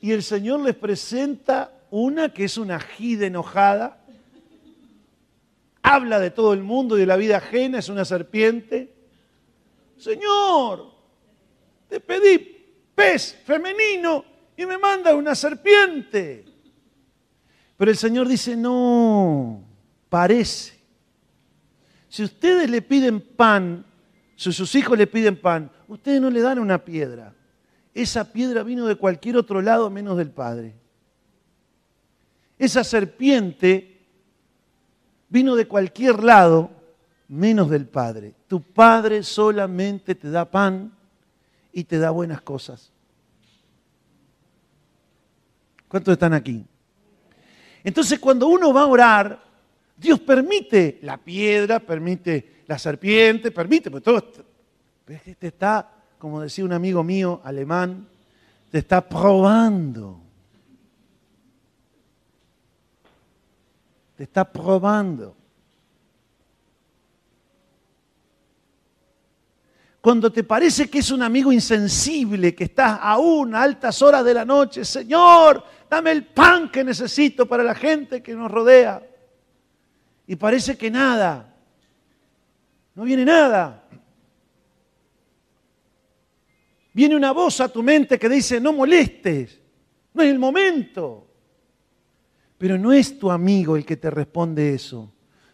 [0.00, 4.04] Y el Señor les presenta una que es una de enojada,
[5.82, 8.94] habla de todo el mundo y de la vida ajena, es una serpiente.
[9.96, 10.94] Señor,
[11.88, 12.56] te pedí
[12.94, 14.24] pez femenino
[14.56, 16.44] y me manda una serpiente.
[17.76, 19.62] Pero el Señor dice, no,
[20.08, 20.78] parece.
[22.08, 23.84] Si ustedes le piden pan
[24.40, 27.34] si sus hijos le piden pan, ustedes no le dan una piedra.
[27.94, 30.74] Esa piedra vino de cualquier otro lado menos del Padre.
[32.58, 34.00] Esa serpiente
[35.28, 36.70] vino de cualquier lado
[37.28, 38.34] menos del Padre.
[38.46, 40.92] Tu Padre solamente te da pan
[41.72, 42.92] y te da buenas cosas.
[45.88, 46.64] ¿Cuántos están aquí?
[47.82, 49.44] Entonces cuando uno va a orar,
[49.96, 54.22] Dios permite la piedra, permite la serpiente, permite, pues todo
[55.02, 58.06] te está, como decía un amigo mío alemán,
[58.70, 60.20] te está probando.
[64.16, 65.34] Te está probando.
[70.00, 74.32] cuando te parece que es un amigo insensible, que estás aún a altas horas de
[74.32, 79.02] la noche, Señor, dame el pan que necesito para la gente que nos rodea.
[80.26, 81.54] Y parece que nada,
[82.94, 83.79] no viene nada.
[87.00, 89.58] Viene una voz a tu mente que dice, no molestes,
[90.12, 91.26] no es el momento.
[92.58, 95.10] Pero no es tu amigo el que te responde eso.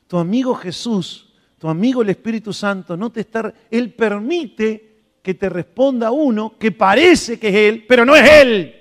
[0.08, 5.48] Tu amigo Jesús, tu amigo el Espíritu Santo, no te está, Él permite que te
[5.48, 8.74] responda uno que parece que es Él, pero no es Él.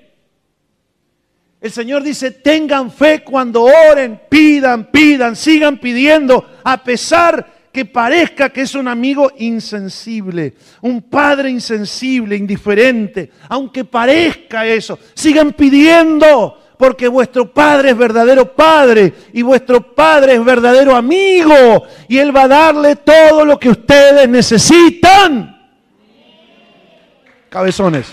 [1.62, 8.52] El Señor dice, tengan fe cuando oren, pidan, pidan, sigan pidiendo, a pesar que parezca
[8.52, 17.10] que es un amigo insensible, un padre insensible, indiferente, aunque parezca eso, sigan pidiendo, porque
[17.10, 22.48] vuestro Padre es verdadero Padre y vuestro Padre es verdadero amigo y Él va a
[22.48, 25.60] darle todo lo que ustedes necesitan.
[27.50, 28.08] Cabezones.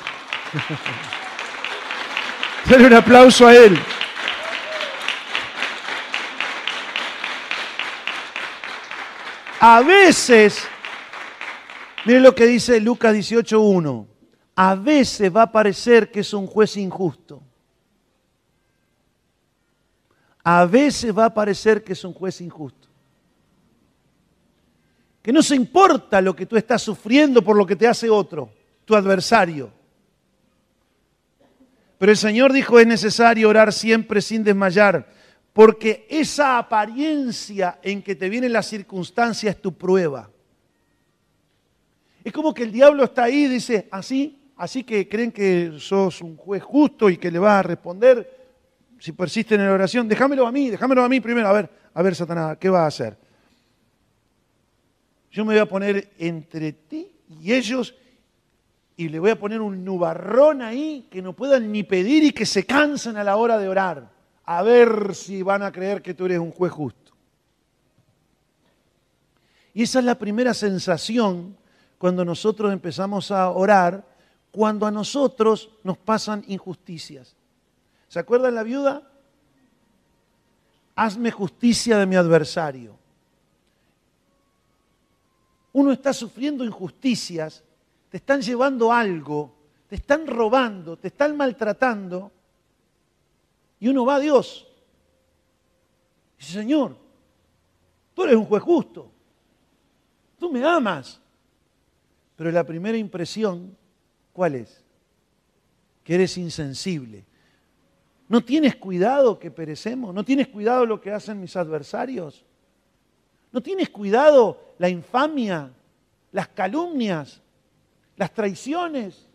[2.69, 3.79] Denle un aplauso a Él.
[9.65, 10.65] A veces,
[12.05, 14.07] miren lo que dice Lucas 18.1,
[14.57, 17.41] a veces va a parecer que es un juez injusto.
[20.43, 22.89] A veces va a parecer que es un juez injusto.
[25.23, 28.53] Que no se importa lo que tú estás sufriendo por lo que te hace otro,
[28.85, 29.71] tu adversario.
[31.99, 35.22] Pero el Señor dijo, es necesario orar siempre sin desmayar
[35.53, 40.31] porque esa apariencia en que te viene la circunstancia es tu prueba.
[42.25, 46.23] Es como que el diablo está ahí y dice, así, así que creen que sos
[46.23, 48.41] un juez justo y que le vas a responder
[48.99, 51.49] si persisten en la oración, déjamelo a mí, déjamelo a mí primero.
[51.49, 53.19] A ver, a ver, Satanás, ¿qué va a hacer?
[55.33, 57.97] Yo me voy a poner entre ti y ellos
[58.97, 62.47] y le voy a poner un nubarrón ahí que no puedan ni pedir y que
[62.47, 64.12] se cansen a la hora de orar
[64.45, 67.13] a ver si van a creer que tú eres un juez justo.
[69.75, 71.57] Y esa es la primera sensación
[71.99, 74.05] cuando nosotros empezamos a orar,
[74.51, 77.35] cuando a nosotros nos pasan injusticias.
[78.09, 79.09] ¿Se acuerdan la viuda?
[80.95, 82.99] Hazme justicia de mi adversario.
[85.73, 87.65] Uno está sufriendo injusticias,
[88.11, 89.55] te están llevando algo,
[89.89, 92.31] te están robando, te están maltratando
[93.83, 94.65] y uno va a Dios.
[96.39, 96.97] Y dice, Señor,
[98.15, 99.11] tú eres un juez justo.
[100.39, 101.21] Tú me amas.
[102.37, 103.77] Pero la primera impresión,
[104.33, 104.85] ¿cuál es?
[106.05, 107.25] Que eres insensible.
[108.29, 110.15] ¿No tienes cuidado que perecemos?
[110.15, 112.45] ¿No tienes cuidado lo que hacen mis adversarios?
[113.51, 115.73] ¿No tienes cuidado la infamia,
[116.31, 117.43] las calumnias,
[118.17, 119.27] las traiciones,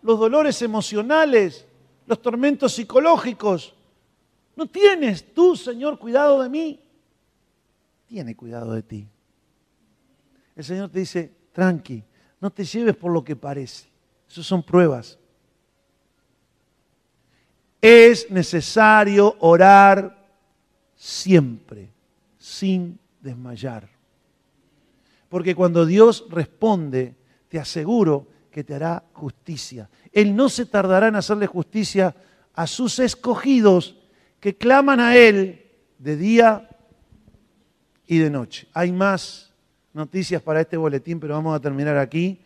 [0.00, 1.66] los dolores emocionales,
[2.10, 3.72] los tormentos psicológicos.
[4.56, 6.80] ¿No tienes tú, Señor, cuidado de mí?
[8.08, 9.06] Tiene cuidado de ti.
[10.56, 12.02] El Señor te dice, tranqui,
[12.40, 13.88] no te lleves por lo que parece.
[14.28, 15.20] Esas son pruebas.
[17.80, 20.28] Es necesario orar
[20.96, 21.92] siempre,
[22.38, 23.88] sin desmayar.
[25.28, 27.14] Porque cuando Dios responde,
[27.48, 29.88] te aseguro que te hará justicia.
[30.12, 32.14] Él no se tardará en hacerle justicia
[32.54, 33.96] a sus escogidos
[34.40, 35.66] que claman a Él
[35.98, 36.68] de día
[38.06, 38.68] y de noche.
[38.74, 39.52] Hay más
[39.92, 42.40] noticias para este boletín, pero vamos a terminar aquí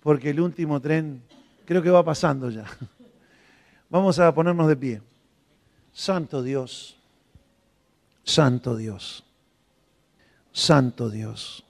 [0.00, 1.22] porque el último tren
[1.64, 2.64] creo que va pasando ya.
[3.90, 5.02] Vamos a ponernos de pie.
[5.92, 6.98] Santo Dios,
[8.22, 9.24] Santo Dios,
[10.52, 11.64] Santo Dios.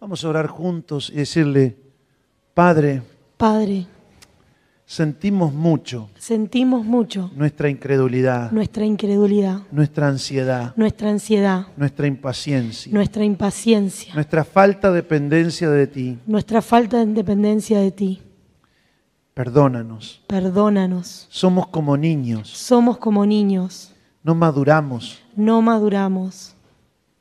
[0.00, 1.76] Vamos a orar juntos y decirle,
[2.54, 3.02] Padre,
[3.36, 3.86] Padre,
[4.84, 13.24] sentimos mucho sentimos mucho nuestra incredulidad, nuestra incredulidad, nuestra ansiedad, nuestra ansiedad, nuestra impaciencia, nuestra
[13.24, 16.18] impaciencia, nuestra falta de dependencia de ti.
[16.26, 18.22] nuestra falta de independencia de ti.
[19.32, 20.22] Perdónanos.
[20.26, 21.26] Perdónanos.
[21.30, 23.92] Somos como niños, Somos como niños,
[24.22, 25.18] no maduramos.
[25.36, 26.54] no maduramos.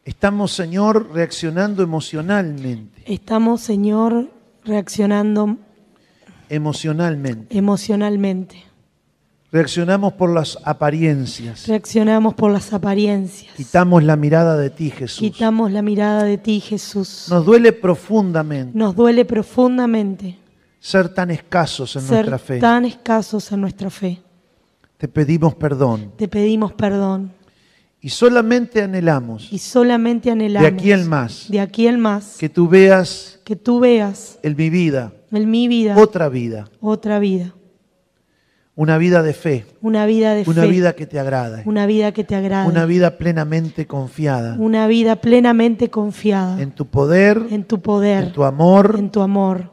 [0.03, 4.27] Estamos, Señor, reaccionando emocionalmente, Estamos, Señor,
[4.65, 5.57] reaccionando
[6.49, 7.57] emocionalmente.
[7.57, 8.63] emocionalmente.
[9.51, 11.67] Reaccionamos por las apariencias.
[11.67, 13.51] Reaccionamos por las apariencias.
[13.55, 15.19] Quitamos la mirada de ti, Jesús.
[15.19, 17.25] Quitamos la mirada de ti, Jesús.
[17.29, 20.37] Nos duele profundamente Nos duele profundamente
[20.79, 22.59] ser tan escasos en nuestra ser fe.
[22.59, 24.21] tan escasos en nuestra fe.
[24.97, 27.33] Te pedimos perdón Te pedimos perdón
[28.01, 32.47] Y solamente anhelamos y solamente anhelamos de aquí en más de aquí en más que
[32.47, 37.53] tú veas que tú veas en mi vida en mi vida otra vida, otra vida,
[38.75, 42.13] una vida de fe, una vida de una fe, vida que te agrada, una vida
[42.13, 44.55] que te agrada, una vida plenamente confiada.
[44.57, 46.61] Una vida plenamente confiada.
[46.61, 49.71] En tu poder, en tu poder, en tu amor en tu amor.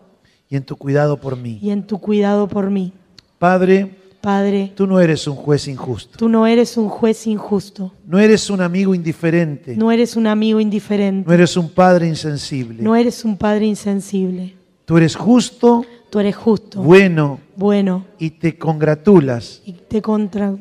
[0.49, 1.61] y en tu cuidado por mí.
[1.63, 2.93] y en tu cuidado por mí.
[3.39, 3.95] Padre,
[4.27, 8.51] Padre, tú no eres un juez injusto, tú no eres un juez injusto, no eres
[8.51, 12.83] un amigo indiferente, no eres un amigo indiferente, no eres un padre insensible.
[12.83, 14.57] no eres un padre insensible.
[14.85, 20.57] Tú eres justo, Tú eres justo, bueno bueno y te congratulas y te contra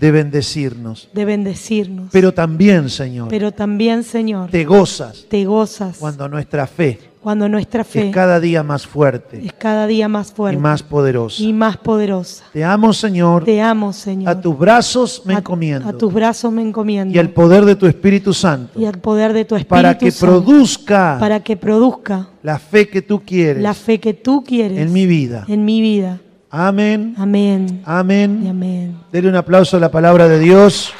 [0.00, 1.10] de bendecirnos.
[1.12, 2.08] de bendecirnos.
[2.12, 7.84] Pero también, Señor, Pero también, Señor, te gozas te gozas cuando nuestra fe cuando nuestra
[7.84, 11.42] fe es cada día más fuerte es cada día más y fuerte más poderosa.
[11.42, 12.44] y más poderosa.
[12.52, 13.44] Te amo, Señor.
[13.44, 14.28] Te amo, Señor.
[14.30, 15.86] A tus brazos me A- encomiendo.
[15.88, 17.14] A tus brazos me encomiendo.
[17.14, 18.80] Y al poder de tu Espíritu Santo.
[18.80, 22.88] y al poder de tu Espíritu Para que Santo, produzca para que produzca la fe
[22.88, 25.44] que tú quieres la fe que tú quieres en mi vida.
[25.48, 26.20] en mi vida.
[26.52, 27.14] Amén.
[27.16, 27.66] Amén.
[27.80, 28.46] Y Amén.
[28.48, 28.96] amén.
[29.12, 30.92] Dele un aplauso a la palabra de Dios.